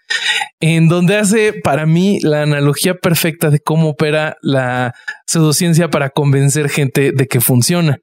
[0.60, 4.94] En donde hace para mí la analogía perfecta de cómo opera la
[5.26, 7.98] pseudociencia para convencer gente de que funciona.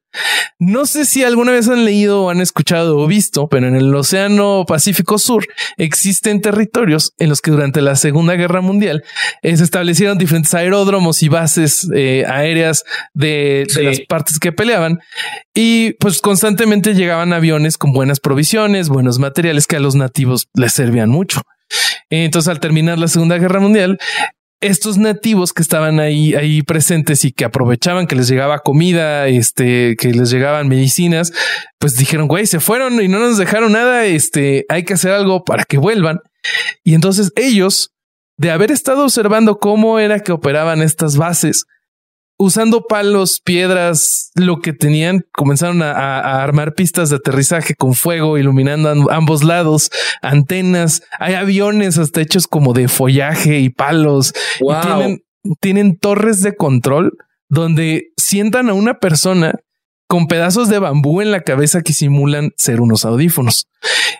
[0.59, 3.93] No sé si alguna vez han leído o han escuchado o visto, pero en el
[3.93, 5.45] Océano Pacífico Sur
[5.77, 9.03] existen territorios en los que durante la Segunda Guerra Mundial
[9.41, 12.83] eh, se establecieron diferentes aeródromos y bases eh, aéreas
[13.13, 14.99] de, de las partes que peleaban
[15.53, 20.73] y pues constantemente llegaban aviones con buenas provisiones, buenos materiales que a los nativos les
[20.73, 21.41] servían mucho.
[22.09, 23.97] Entonces, al terminar la Segunda Guerra Mundial,
[24.61, 29.95] estos nativos que estaban ahí, ahí presentes y que aprovechaban que les llegaba comida, este,
[29.97, 31.33] que les llegaban medicinas,
[31.77, 35.43] pues dijeron, güey, se fueron y no nos dejaron nada, este, hay que hacer algo
[35.43, 36.19] para que vuelvan.
[36.83, 37.91] Y entonces ellos,
[38.37, 41.65] de haber estado observando cómo era que operaban estas bases,
[42.37, 49.11] usando palos, piedras, lo que tenían, comenzaron a, armar pistas de aterrizaje con fuego, iluminando
[49.11, 49.89] ambos lados,
[50.21, 54.33] antenas, hay aviones hasta hechos como de follaje y palos.
[54.59, 55.23] tienen,
[55.59, 57.17] tienen torres de control
[57.47, 59.59] donde sientan a una persona
[60.07, 63.67] con pedazos de bambú en la cabeza que simulan ser unos audífonos.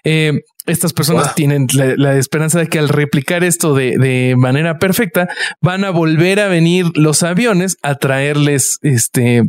[0.04, 5.28] Eh, estas personas tienen la, esperanza de que al replicar esto de, manera perfecta,
[5.62, 9.44] van a volver a venir los aviones a traerles este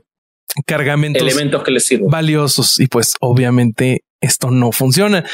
[0.66, 2.78] cargamentos elementos que les sirven valiosos.
[2.80, 5.24] Y pues obviamente esto no funciona.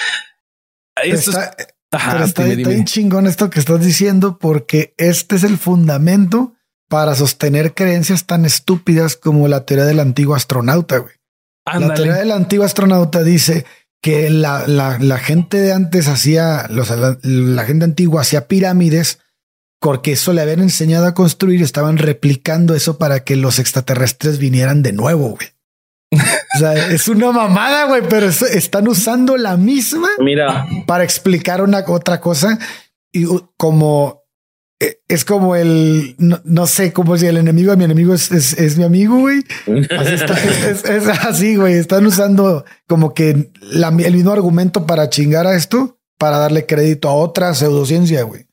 [1.03, 1.57] está,
[1.91, 6.55] está, bien chingón esto que estás diciendo, porque este es el fundamento
[6.93, 10.99] para sostener creencias tan estúpidas como la teoría del antiguo astronauta.
[10.99, 11.15] Güey.
[11.81, 13.65] La teoría del antiguo astronauta dice
[14.03, 19.21] que la, la, gente de antes hacía, la, la, gente antigua hacía pirámides
[19.81, 24.83] porque eso le habían enseñado a construir, estaban replicando eso para que los extraterrestres vinieran
[24.83, 25.49] de nuevo, güey.
[26.57, 30.67] o sea, es una mamada, güey, pero están usando la misma Mira.
[30.87, 32.59] para explicar una otra cosa
[33.11, 33.25] y
[33.57, 34.22] como
[35.09, 38.85] es como el, no, sé cómo si el enemigo de mi enemigo es, es, mi
[38.85, 39.45] amigo, güey.
[39.99, 41.75] Así es, así, güey.
[41.75, 47.15] Están usando como que el mismo argumento para chingar a esto, para darle crédito a
[47.15, 48.47] otra pseudociencia, güey.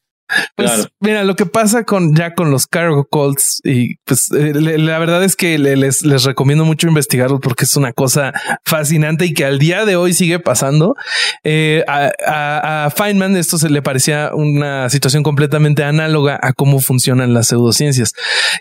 [0.55, 4.99] Pues mira, lo que pasa con ya con los cargo colts y pues eh, la
[4.99, 8.33] verdad es que les, les recomiendo mucho investigarlo porque es una cosa
[8.65, 10.95] fascinante y que al día de hoy sigue pasando.
[11.43, 17.47] Eh, a, Feynman esto se le parecía una situación completamente análoga a cómo funcionan las
[17.47, 18.13] pseudociencias.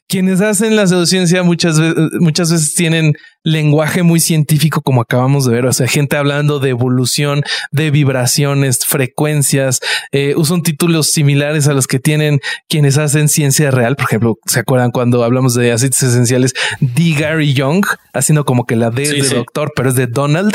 [0.06, 3.14] Quienes hacen la pseudociencia muchas veces, muchas veces tienen
[3.44, 8.84] lenguaje muy científico como acabamos de ver, o sea, gente hablando de evolución, de vibraciones,
[8.84, 9.80] frecuencias,
[10.12, 13.96] eh, usan títulos similares a los que tienen quienes hacen ciencia real.
[13.96, 16.54] Por ejemplo, ¿se acuerdan cuando hablamos de aceites esenciales?
[16.80, 17.14] D.
[17.18, 20.52] Gary Young, haciendo como que la D es de doctor, pero es de Donald.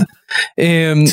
[0.55, 1.05] Em,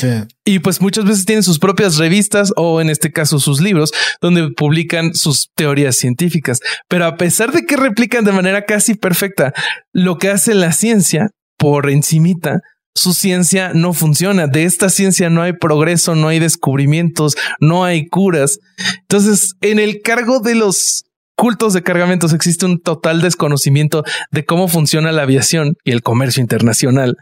[0.45, 4.49] y pues muchas veces tienen sus propias revistas o en este caso sus libros donde
[4.51, 6.59] publican sus teorías científicas.
[6.87, 9.53] Pero a pesar de que replican de manera casi perfecta
[9.91, 12.61] lo que hace la ciencia por encimita,
[12.95, 14.47] su ciencia no funciona.
[14.47, 18.59] De esta ciencia no hay progreso, no hay descubrimientos, no hay curas.
[19.01, 21.03] Entonces, en el cargo de los
[21.35, 26.41] cultos de cargamentos existe un total desconocimiento de cómo funciona la aviación y el comercio
[26.41, 27.17] internacional.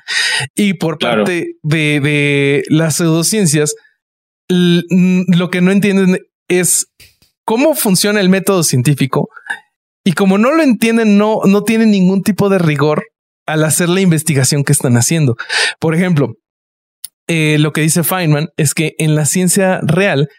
[0.55, 3.76] Y por parte de, de las pseudociencias,
[4.49, 6.88] lo que no entienden es
[7.45, 9.30] cómo funciona el método científico.
[10.03, 13.05] Y como no lo entienden, no, no tienen ningún tipo de rigor
[13.52, 15.36] al hacer la investigación que están haciendo.
[15.80, 16.34] Por ejemplo,
[17.28, 20.30] eh, lo que dice Feynman es que en la ciencia real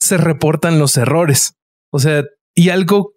[0.00, 1.54] se reportan los errores.
[1.90, 3.12] O sea, y algo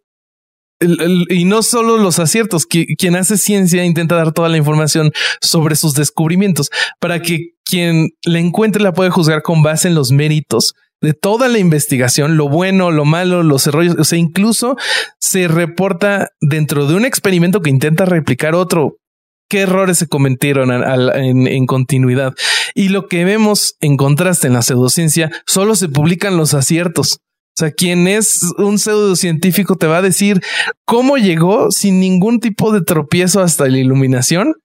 [1.30, 5.12] y no solo los aciertos, quien hace ciencia intenta dar toda la información
[5.42, 6.70] sobre sus descubrimientos
[7.00, 11.48] para que quien la encuentre la puede juzgar con base en los méritos de toda
[11.48, 14.76] la investigación, lo bueno, lo malo, los errores, o sea, incluso
[15.20, 18.98] se reporta dentro de un experimento que intenta replicar otro
[19.50, 22.34] qué errores se cometieron en, continuidad.
[22.74, 27.20] Y lo que vemos en contraste en la pseudociencia, solo se publican los aciertos.
[27.58, 30.42] O sea, quien es un pseudocientífico te va a decir
[30.84, 34.56] cómo llegó sin ningún tipo de tropiezo hasta la iluminación.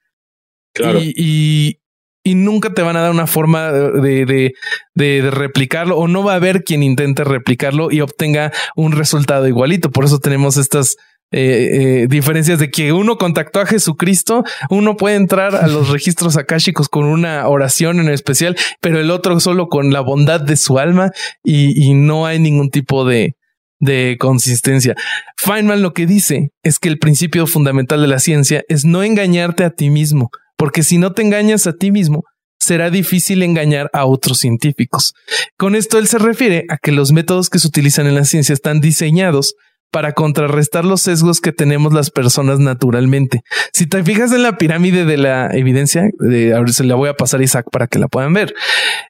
[0.97, 1.79] Y,
[2.25, 4.53] y, nunca te van a dar una forma de, de,
[4.95, 9.91] de, replicarlo o no va a haber quien intente replicarlo y obtenga un resultado igualito.
[9.91, 10.97] Por eso tenemos estas
[11.33, 16.37] eh, eh, diferencias de que uno contactó a Jesucristo, uno puede entrar a los registros
[16.37, 20.79] akáshicos con una oración en especial, pero el otro solo con la bondad de su
[20.81, 21.13] alma
[21.45, 23.37] y, no hay ningún tipo de,
[23.79, 24.95] de consistencia.
[25.37, 29.65] Feynman lo que dice es que el principio fundamental de la ciencia es no engañarte
[29.65, 32.25] a ti mismo, porque si no te engañas a ti mismo,
[32.59, 35.15] será difícil engañar a otros científicos.
[35.57, 38.53] Con esto él se refiere a que los métodos que se utilizan en la ciencia
[38.53, 39.55] están diseñados
[39.91, 43.43] para contrarrestar los sesgos que tenemos las personas naturalmente.
[43.73, 47.15] Si te fijas en la pirámide de la evidencia, de, ahora se la voy a
[47.15, 48.55] pasar a Isaac para que la puedan ver,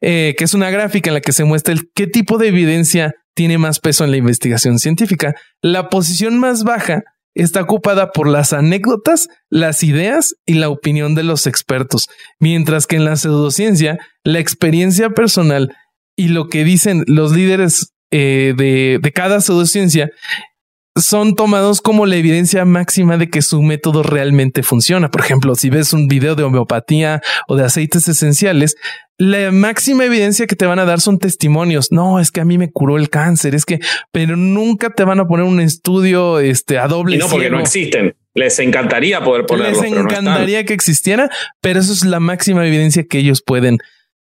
[0.01, 3.15] eh, que es una gráfica en la que se muestra el qué tipo de evidencia
[3.35, 5.35] tiene más peso en la investigación científica.
[5.63, 7.03] La posición más baja
[7.35, 12.09] está ocupada por las anécdotas, las ideas y la opinión de los expertos,
[12.39, 15.75] mientras que en la pseudociencia, la experiencia personal
[16.17, 20.11] y lo que dicen los líderes eh, de cada pseudociencia
[20.97, 25.11] son tomados como la evidencia máxima de que su método realmente funciona.
[25.11, 28.77] Por ejemplo, si ves un video de homeopatía o de aceites esenciales,
[29.17, 31.93] la máxima evidencia que te van a dar son testimonios.
[31.93, 33.79] No, es que a mí me curó el cáncer, es que,
[34.13, 37.17] pero nunca te van a poner un estudio este, a doble.
[37.17, 38.17] Y no, porque no existen.
[38.35, 39.83] Les encantaría poder ponerlo.
[39.83, 41.31] Les encantaría que existiera,
[41.61, 43.79] pero eso es la máxima evidencia que ellos pueden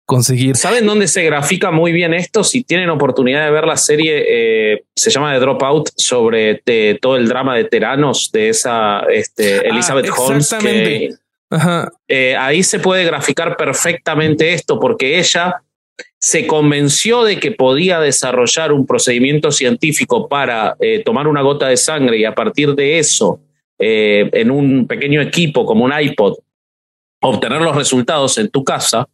[0.08, 0.56] conseguir.
[0.56, 2.44] ¿Saben dónde se grafica muy bien esto?
[2.44, 6.64] Si tienen oportunidad de ver la serie, eh, se llama The Dropout, sobre
[7.00, 10.56] todo el drama de Teranos de esa este, ah, Elizabeth Holmes.
[12.08, 15.62] Eh, ahí se puede graficar perfectamente esto, porque ella
[16.18, 21.76] se convenció de que podía desarrollar un procedimiento científico para eh, tomar una gota de
[21.76, 23.42] sangre y a partir de eso,
[23.78, 26.38] en un pequeño equipo como un iPod,
[27.22, 29.08] obtener los resultados en tu casa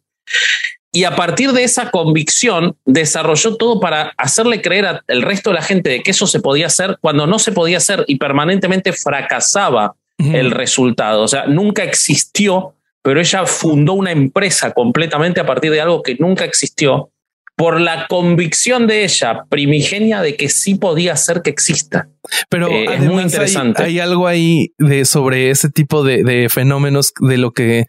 [0.94, 5.62] y a partir de esa convicción desarrolló todo para hacerle creer al resto de la
[5.62, 9.96] gente de que eso se podía hacer cuando no se podía hacer y permanentemente fracasaba
[10.18, 11.22] el resultado.
[11.22, 16.14] O sea, nunca existió, pero ella fundó una empresa completamente a partir de algo que
[16.20, 17.10] nunca existió
[17.56, 22.08] por la convicción de ella primigenia de que sí podía ser que exista.
[22.48, 23.82] Pero eh, es muy interesante.
[23.82, 27.84] Hay, algo ahí de sobre ese tipo de, fenómenos de lo que,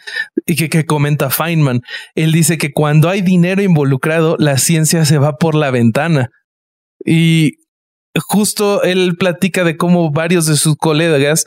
[0.46, 1.82] que, que, comenta Feynman.
[2.14, 6.30] Él dice que cuando hay dinero involucrado, la ciencia se va por la ventana.
[7.04, 7.54] Y
[8.16, 11.46] justo él platica de cómo varios de sus colegas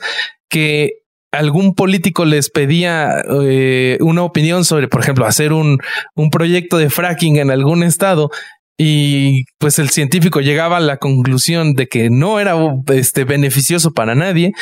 [0.49, 0.98] que
[1.31, 5.77] algún político les pedía eh, una opinión sobre, por ejemplo, hacer un,
[6.15, 8.29] un proyecto de fracking en algún estado
[8.81, 12.55] y pues el científico llegaba a la conclusión de que no era
[12.93, 14.53] este, beneficioso para nadie.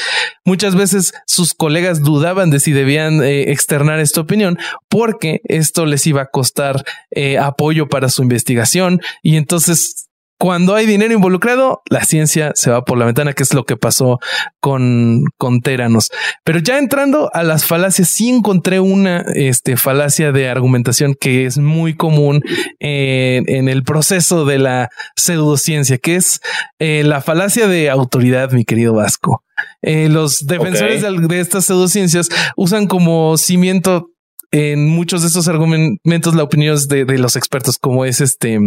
[0.44, 4.58] Muchas veces sus colegas dudaban de si debían eh, externar esta opinión
[4.90, 10.07] porque esto les iba a costar eh, apoyo para su investigación y entonces
[10.38, 13.76] cuando hay dinero involucrado, la ciencia se va por la ventana, que es lo que
[13.76, 14.20] pasó
[14.60, 16.12] con, con Teranos.
[16.44, 21.58] Pero ya entrando a las falacias, sí encontré una este, falacia de argumentación que es
[21.58, 22.42] muy común
[22.80, 26.40] en, el proceso de la pseudociencia, que es
[26.78, 29.44] eh, la falacia de autoridad, mi querido Vasco.
[29.82, 34.12] Eh, los defensores de, estas pseudociencias usan como cimiento
[34.52, 38.60] en muchos de estos argumentos la opinión de, de los expertos, como es este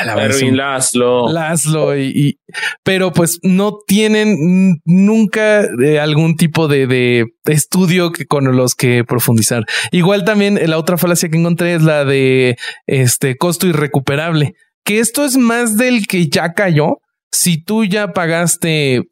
[0.00, 1.28] Erwin Laszlo.
[1.30, 2.38] Laszlo y,
[2.82, 9.04] pero pues no tienen nunca eh, algún tipo de, de, estudio que con los que
[9.04, 9.64] profundizar.
[9.90, 12.56] Igual también la otra falacia que encontré es la de
[12.86, 14.54] este costo irrecuperable,
[14.84, 16.98] que esto es más del que ya cayó.
[17.30, 19.02] Si tú ya pagaste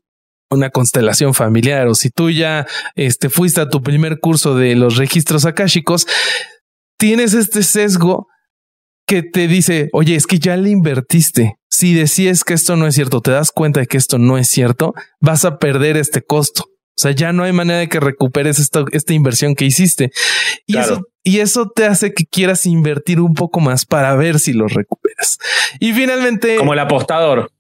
[0.51, 4.97] una constelación familiar o si tú ya este, fuiste a tu primer curso de los
[4.97, 6.07] registros akáshicos,
[6.99, 8.29] tienes este sesgo
[9.07, 11.57] que te dice, oye, es que ya le invertiste.
[11.71, 14.49] Si decías que esto no es cierto, te das cuenta de que esto no es
[14.49, 16.65] cierto, vas a perder este costo.
[16.65, 20.11] O sea, ya no hay manera de que recuperes esta, esta inversión que hiciste.
[20.67, 24.55] Y, eso, y eso te hace que quieras invertir un poco más para ver si
[24.55, 25.39] lo recuperas.
[25.79, 26.57] Y finalmente...
[26.57, 27.53] Como el apostador.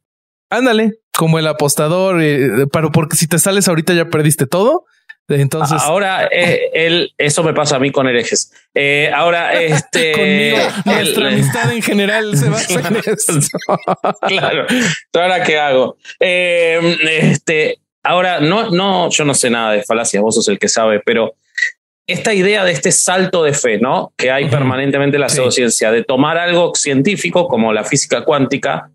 [0.49, 4.85] Ándale, como el apostador, eh, pero porque si te sales ahorita ya perdiste todo
[5.29, 8.53] entonces, ahora eh, él, eso me pasa a mí con herejes.
[8.75, 13.33] Eh, ahora, este conmigo, nuestra amistad en general se basa en eso.
[14.29, 14.67] claro.
[15.13, 15.97] Ahora qué hago?
[16.21, 20.69] Eh, este, ahora no, no, yo no sé nada de falacias, vos sos el que
[20.69, 21.35] sabe, pero
[22.07, 24.13] esta idea de este salto de fe, ¿no?
[24.17, 28.93] Que hay permanentemente en la pseudociencia, de tomar algo científico como la física cuántica,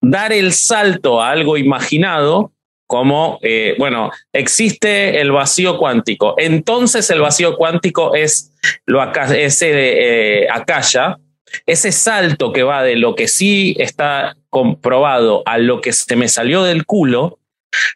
[0.00, 2.52] dar el salto a algo imaginado
[2.90, 6.34] como, eh, bueno, existe el vacío cuántico.
[6.36, 8.52] Entonces el vacío cuántico es
[8.84, 9.00] lo
[9.32, 10.82] ese eh, acá
[11.66, 16.26] ese salto que va de lo que sí está comprobado a lo que se me
[16.26, 17.38] salió del culo,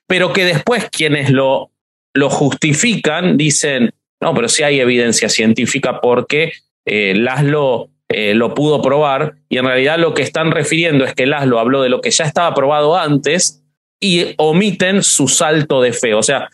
[0.07, 1.73] pero que después quienes lo,
[2.15, 3.91] lo justifican dicen,
[4.21, 6.53] no, pero sí hay evidencia científica porque
[6.87, 11.27] eh, Laszlo eh, lo pudo probar y en realidad lo que están refiriendo es que
[11.27, 13.64] Laszlo habló de lo que ya estaba probado antes
[14.05, 16.13] y omiten su salto de fe.
[16.15, 16.49] O sea,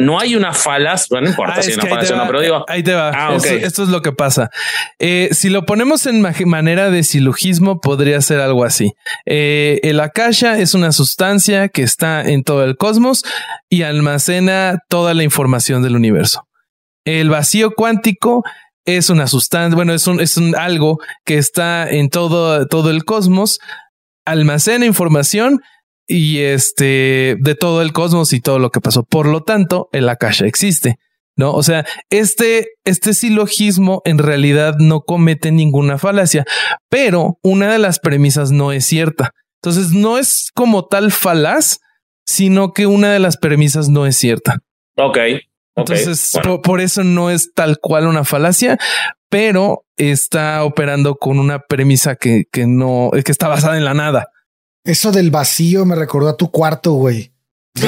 [0.00, 2.40] no hay una falas, bueno, no importa Ah, si hay una te o no, pero
[2.40, 3.10] digo, ahí te va.
[3.12, 4.48] Ah, esto, es lo que pasa.
[5.00, 8.92] Eh, si lo ponemos en ma- manera de silogismo, podría ser algo así.
[9.26, 13.24] Eh, el akasha es una sustancia que está en todo el cosmos
[13.68, 16.46] y almacena toda la información del universo.
[17.04, 18.44] El vacío cuántico
[18.84, 23.04] es una sustancia, bueno, es un, es un algo que está en todo, todo el
[23.04, 23.58] cosmos,
[24.24, 25.60] almacena información
[26.08, 29.04] y este de todo el cosmos y todo lo que pasó.
[29.04, 30.98] Por lo tanto, el akasha existe.
[31.36, 31.52] ¿no?
[31.52, 36.44] O sea, este, este silogismo en realidad no comete ninguna falacia,
[36.88, 39.34] pero una de las premisas no es cierta.
[39.62, 41.78] Entonces, no es como tal falaz,
[42.26, 44.58] sino que una de las premisas no es cierta.
[44.96, 45.16] ok.
[45.16, 45.18] ok,
[45.76, 46.50] Entonces, bueno.
[46.56, 48.76] por, por eso no es tal cual una falacia,
[49.28, 54.26] pero está operando con una premisa que, que no, que está basada en la nada.
[54.84, 57.32] Eso del vacío me recordó a tu cuarto, güey.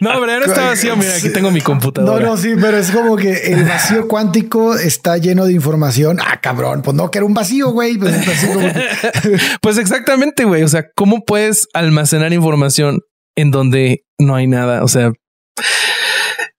[0.00, 0.96] No, pero no está vacío.
[0.96, 2.24] Mira, aquí tengo mi No, computadora.
[2.24, 6.18] no, sí, pero es como que el vacío cuántico está lleno de información.
[6.24, 7.98] Ah, cabrón, pues no, que era un vacío, güey.
[7.98, 10.62] Pues es así como que- Pues exactamente, güey.
[10.62, 13.00] O sea, ¿cómo puedes almacenar información
[13.36, 14.82] en donde no hay nada?
[14.84, 15.10] O sea,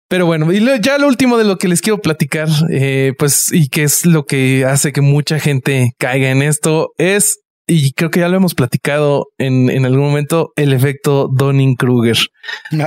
[0.09, 3.51] pero bueno, y lo- ya lo último de lo que les quiero platicar, eh, pues,
[3.51, 7.39] y que es lo que hace que mucha gente caiga en esto, es,
[7.73, 12.17] y creo que ya lo hemos platicado en, en algún momento, el efecto Donning-Kruger.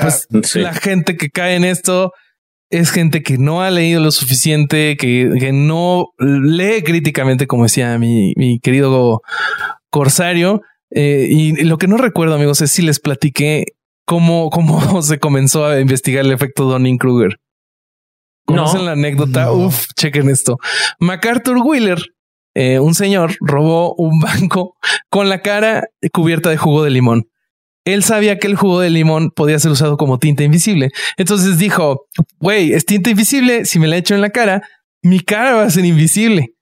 [0.00, 0.60] Pues Sí.
[0.60, 2.12] la gente que cae en esto
[2.70, 7.96] es gente que no ha leído lo suficiente, que, que no lee críticamente, como decía
[7.98, 9.20] mi, mi querido
[9.90, 10.62] Corsario.
[10.90, 13.64] Eh, y lo que no recuerdo, amigos, es si les platiqué
[14.04, 17.36] cómo, cómo se comenzó a investigar el efecto Donning-Kruger.
[18.46, 18.86] ¿Conocen No.
[18.86, 19.46] la anécdota?
[19.46, 19.52] No.
[19.66, 20.58] Uf, chequen esto.
[21.00, 21.98] MacArthur Wheeler,
[22.58, 24.76] eh, un señor, robó un banco
[25.10, 27.28] con la cara cubierta de jugo de limón.
[27.84, 30.90] Él sabía que el jugo de limón podía ser usado como tinta invisible.
[31.18, 32.06] Entonces dijo,
[32.40, 33.66] güey, es tinta invisible.
[33.66, 34.62] Si me la echo en la cara,
[35.02, 36.54] mi cara va a ser invisible.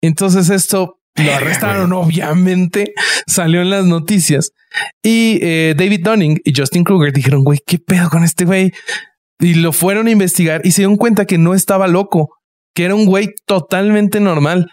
[0.00, 2.94] Entonces esto lo arrestaron, obviamente.
[3.26, 4.52] Salió en las noticias.
[5.02, 8.72] Y eh, David Dunning y Justin Kruger dijeron, güey, ¿qué pedo con este güey?
[9.38, 12.30] Y lo fueron a investigar y se dieron cuenta que no estaba loco,
[12.74, 14.72] que era un güey totalmente normal.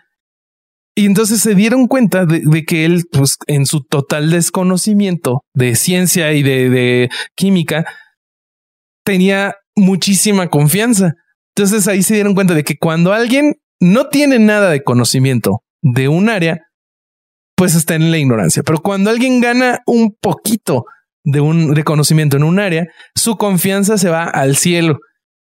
[0.97, 6.31] Y entonces se dieron cuenta de, que él, pues en su total desconocimiento de ciencia
[6.31, 7.85] y de, química,
[9.03, 11.13] tenía muchísima confianza.
[11.53, 16.07] Entonces ahí se dieron cuenta de que cuando alguien no tiene nada de conocimiento de
[16.07, 16.61] un área,
[17.57, 18.63] pues está en la ignorancia.
[18.63, 20.85] Pero cuando alguien gana un poquito
[21.25, 24.99] de un conocimiento en un área, su confianza se va al cielo.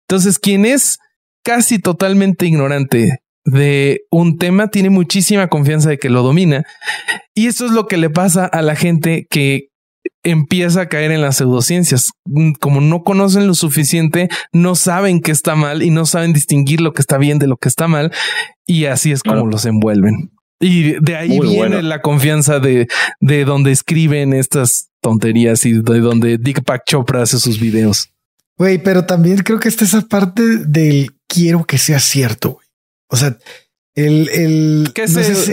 [0.07, 0.99] Entonces, quien es
[1.43, 6.63] casi totalmente ignorante de un tema tiene muchísima confianza de que lo domina.
[7.35, 9.69] Y eso es lo que le pasa a la gente que
[10.23, 12.11] empieza a caer en las pseudociencias.
[12.25, 16.79] Mm, Como no conocen lo suficiente, no saben que está mal y no saben distinguir
[16.81, 18.11] lo que está bien de lo que está mal.
[18.65, 19.49] Y así es como Claro.
[19.49, 20.31] los envuelven.
[20.59, 21.81] Y de ahí Muy viene bueno.
[21.81, 22.87] la confianza de,
[23.19, 28.09] de donde escriben estas tonterías y de donde Deepak Chopra hace sus videos.
[28.57, 32.59] Güey, pero también creo que está esa parte del quiero que sea cierto.
[33.13, 33.37] O sea,
[33.95, 35.51] el, el ¿Qué no, sé si,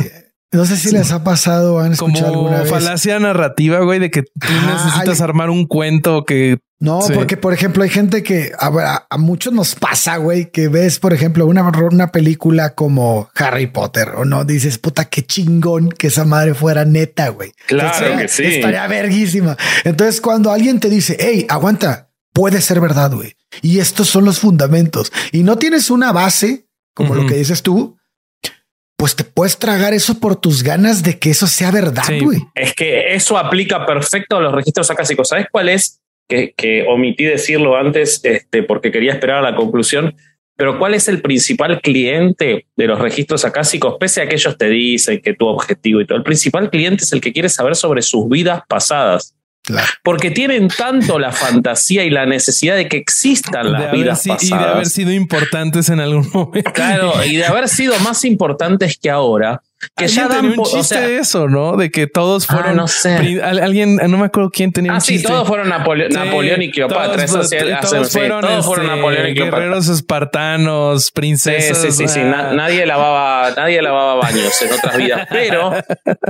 [0.53, 2.70] no sé si les ha pasado han escuchado alguna Como vez.
[2.70, 7.12] falacia narrativa, güey, de que tú necesitas hay- armar un cuento que No, Sí.
[7.15, 10.99] porque por ejemplo hay gente que a, a- a muchos nos pasa, güey, que ves,
[10.99, 16.07] por ejemplo, una, una película como Harry Potter o no dices, puta, qué chingón que
[16.07, 17.53] esa madre fuera neta, güey.
[17.66, 18.45] Claro que sí.
[18.45, 19.59] Estaría verguísima.
[19.85, 23.35] Entonces, cuando alguien te dice, hey, aguanta, puede ser verdad, güey.
[23.61, 25.12] Y estos son los fundamentos.
[25.32, 27.97] Y no tienes una base, como lo que dices tú,
[28.97, 32.21] pues te puedes tragar eso por tus ganas de que eso sea verdad, Sí.
[32.21, 32.41] güey.
[32.55, 35.29] Es que eso aplica perfecto a los registros acásicos.
[35.29, 36.01] ¿Sabes cuál es?
[36.29, 40.15] Que, que omití decirlo antes este, porque quería esperar a la conclusión.
[40.55, 43.97] Pero ¿cuál es el principal cliente de los registros acásicos?
[43.99, 47.12] Pese a que ellos te dicen que tu objetivo y todo, el principal cliente es
[47.15, 49.35] el que quiere saber sobre sus vidas pasadas.
[49.71, 49.89] Claro.
[50.03, 54.23] Porque tienen tanto la fantasía y la necesidad de que existan de las haber, vidas
[54.23, 54.65] si- y pasadas.
[54.67, 56.73] de haber sido importantes en algún momento.
[56.73, 59.61] Claro, y de haber sido más importantes que ahora,
[59.97, 61.75] que ya dan un chiste o sea, de eso, ¿no?
[61.79, 62.77] De que todos Ah, fueron.
[62.77, 63.41] no sé.
[63.43, 65.29] alguien, no me acuerdo quién tenía Ah, un sí, chiste.
[65.29, 67.05] todos fueron Napole- Sí, Napoleón y Cleopatra.
[67.15, 69.59] Todos, eso sí, todos hacen- sí, fueron, todos fueron este, Napoleón y Cleopatra.
[69.61, 71.79] guerreros espartanos, Sí, princesas.
[71.81, 72.21] sí, sí, sí.
[72.21, 75.27] ah, Na- nadie lavaba, nadie lavaba baños en otras vidas.
[75.31, 75.73] Pero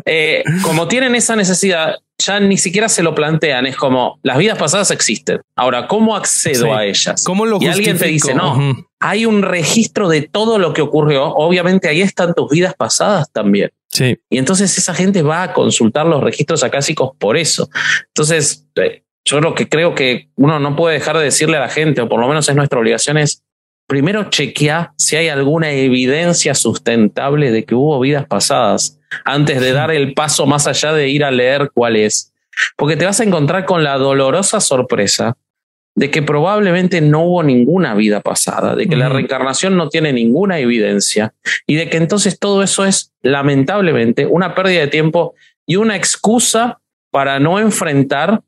[0.05, 3.67] eh, como tienen esa necesidad, ya ni siquiera se lo plantean.
[3.67, 5.41] Es como las vidas pasadas existen.
[5.57, 6.71] Ahora, ¿cómo accedo Sí.
[6.71, 7.25] a ellas?
[7.25, 11.25] ¿Cómo lo y alguien te dice, no, hay un registro de todo lo que ocurrió.
[11.35, 13.71] Obviamente ahí están tus vidas pasadas también.
[13.89, 14.19] Sí.
[14.31, 17.69] Y entonces esa gente va a consultar los registros acásicos por eso.
[18.09, 21.69] Entonces, eh, yo creo que creo que uno no puede dejar de decirle a la
[21.69, 23.43] gente, o por lo menos es nuestra obligación, es
[23.91, 29.91] primero chequear si hay alguna evidencia sustentable de que hubo vidas pasadas antes de dar
[29.91, 32.33] el paso más allá de ir a leer cuál es.
[32.77, 35.37] Porque te vas a encontrar con la dolorosa sorpresa
[35.97, 40.61] de que probablemente no hubo ninguna vida pasada, de que la reencarnación no tiene ninguna
[40.61, 41.35] evidencia
[41.67, 45.35] y de que entonces todo eso es lamentablemente una pérdida de tiempo
[45.67, 46.79] y una excusa
[47.11, 48.43] para no enfrentar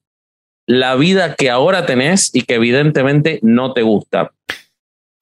[0.69, 4.31] la vida que ahora tenés y que evidentemente no te gusta.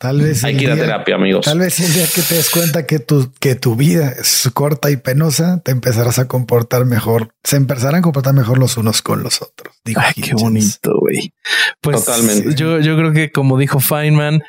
[0.00, 1.44] Tal vez Hay que ir a terapia, amigos.
[1.44, 4.90] Tal vez el día que te des cuenta que tu, que tu vida es corta
[4.90, 7.34] y penosa, te empezarás a comportar mejor.
[7.44, 9.76] Se empezarán a comportar mejor los unos con los otros.
[9.84, 11.34] dijo Ay, qué bonito, güey.
[11.82, 12.54] Pues Totalmente.
[12.54, 14.40] Yo, yo creo que como dijo Feynman,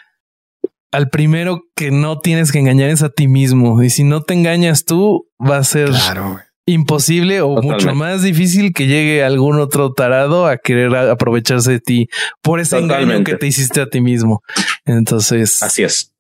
[0.94, 3.84] al primero que no tienes que engañar es a ti mismo.
[3.84, 7.86] Y si no te engañas tú, va a ser Claro, imposible o Totalmente.
[7.86, 12.08] mucho más difícil que llegue algún otro tarado a querer aprovecharse de ti
[12.42, 14.42] por ese engaño que te hiciste a ti mismo.
[14.86, 16.14] Entonces, Así es.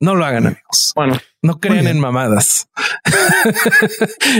[0.00, 0.92] no lo hagan, amigos.
[0.94, 2.68] Bueno, No crean en mamadas.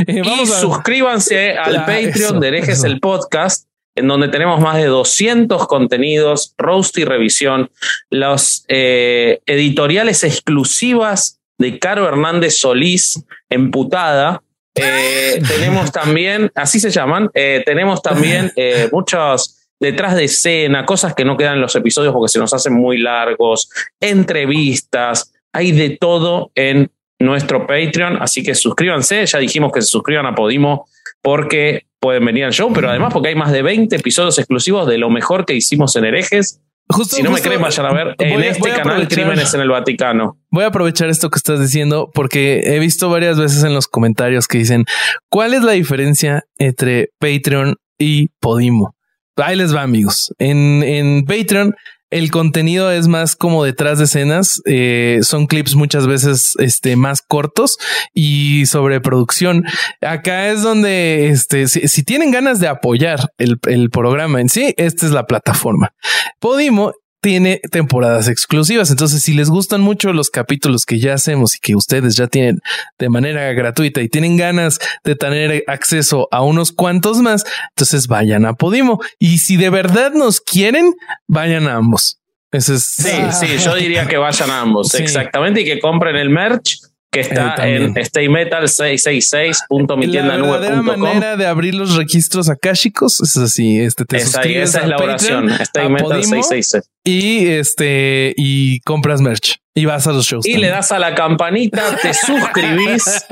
[0.06, 2.86] Eh, y a- suscríbanse al Ah, Patreon eso, de Herejes eso.
[2.86, 7.70] el Podcast, en donde tenemos más de 200 contenidos, roast y revisión,
[8.10, 14.42] los eh, editoriales exclusivas de Caro Hernández Solís, emputada.
[14.74, 18.52] Eh, tenemos también, así se llaman, tenemos también
[18.90, 22.74] muchos detrás de escena, cosas que no quedan en los episodios porque se nos hacen
[22.74, 23.68] muy largos,
[24.00, 26.90] entrevistas, hay de todo en
[27.20, 30.86] nuestro Patreon, así que suscríbanse, ya dijimos que se suscriban a Podimo
[31.22, 34.98] porque pueden venir al show, pero además porque hay más de 20 episodios exclusivos de
[34.98, 36.60] lo mejor que hicimos en herejes.
[36.86, 39.70] justo- Si no me creen, vayan a ver en a- este canal Crímenes en el
[39.70, 40.36] Vaticano.
[40.50, 44.46] Voy a aprovechar esto que estás diciendo porque he visto varias veces en los comentarios
[44.46, 44.84] que dicen
[45.30, 48.93] cuál es la diferencia entre Patreon y Podimo.
[49.36, 50.32] Ahí les va, amigos.
[50.38, 51.74] En, en Patreon
[52.14, 54.62] el contenido es más como detrás de escenas.
[54.66, 57.76] eh, son clips muchas veces este, más cortos
[58.12, 59.64] y sobre producción.
[60.00, 65.06] Acá es donde este, si, tienen ganas de apoyar el, el programa en sí, esta
[65.06, 65.92] es la plataforma.
[66.38, 66.92] Podimo
[67.24, 68.90] tiene temporadas exclusivas.
[68.90, 72.60] Entonces, si les gustan mucho los capítulos que ya hacemos y que ustedes ya tienen
[72.98, 78.44] de manera gratuita y tienen ganas de tener acceso a unos cuantos más, entonces vayan
[78.44, 79.00] a Podimo.
[79.18, 80.92] Y si de verdad nos quieren,
[81.26, 82.18] vayan a ambos.
[82.52, 83.32] Ese es Sí, Ah.
[83.32, 85.02] sí, yo diría que vayan a ambos, Sí.
[85.02, 86.76] exactamente, y que compren el merch
[87.14, 91.00] que está Eh, en la verdadera staymetal666.mitiendanube.com.
[91.00, 93.80] manera de abrir los registros akáshicos es así.
[93.80, 95.98] Este te Esa, suscribes esa es la oración, a Podimo,
[96.36, 96.82] staymetal666.
[97.04, 100.46] y este y compras merch y vas a los shows.
[100.46, 100.70] Y también.
[100.70, 103.24] le das a la campanita, te suscribís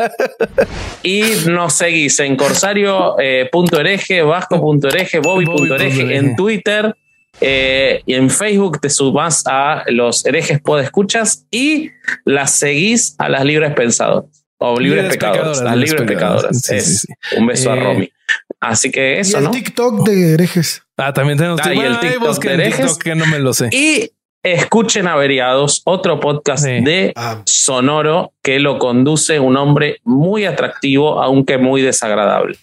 [1.03, 6.17] y nos seguís en corsario.hereje, vasco.hereje, bobby.hereje, Bobby.hereje.
[6.17, 6.95] en Twitter
[7.41, 11.91] eh, y en Facebook te subás a los herejes podescuchas y
[12.25, 16.43] las seguís a las libres pensadoras o libres, Libres pecadoras, pecadoras, las libres pecadoras.
[16.63, 16.63] pecadoras.
[16.63, 17.37] Sí, sí, sí.
[17.39, 18.13] Un beso a Eh, Romy.
[18.61, 19.51] Así que Y eso, el ¿no?
[19.51, 20.83] TikTok de herejes.
[20.97, 22.77] Ah, también tenemos Ah, y el TikTok de herejes.
[22.77, 23.69] TikTok que no me lo sé.
[23.73, 26.81] Y escuchen Averiados, otro podcast Sí.
[26.82, 32.59] de Ah, sonoro que lo conduce un hombre muy atractivo, aunque muy desagradable,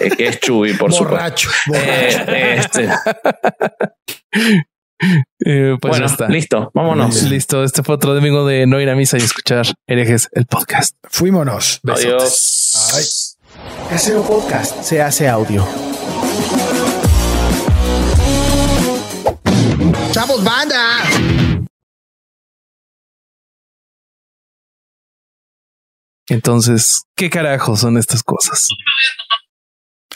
[0.00, 1.16] eh, que es Chubi, por supuesto.
[1.16, 1.50] borracho.
[1.74, 2.88] Eh, este,
[5.44, 6.28] Eh, pues bueno, está.
[6.28, 7.24] listo, vámonos.
[7.24, 7.62] Listo.
[7.64, 10.96] Este fue otro domingo de no ir a misa y escuchar herejes el podcast.
[11.10, 11.80] Fuímonos.
[11.86, 13.36] Adiós.
[13.90, 15.66] Casero Podcast se hace audio.
[20.14, 20.78] ¡Chavos, banda!
[26.28, 28.68] Entonces, ¿qué carajo son estas cosas?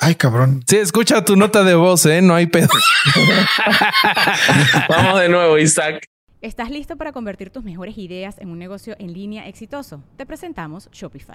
[0.01, 0.63] Ay, cabrón.
[0.69, 2.23] Sí, escucha tu nota de voz, ¿eh?
[2.23, 2.69] No hay pedo.
[4.89, 6.05] Vamos de nuevo, Isaac.
[6.43, 10.05] ¿Estás listo para convertir tus mejores ideas en un negocio en línea exitoso?
[10.17, 11.35] Te presentamos Shopify.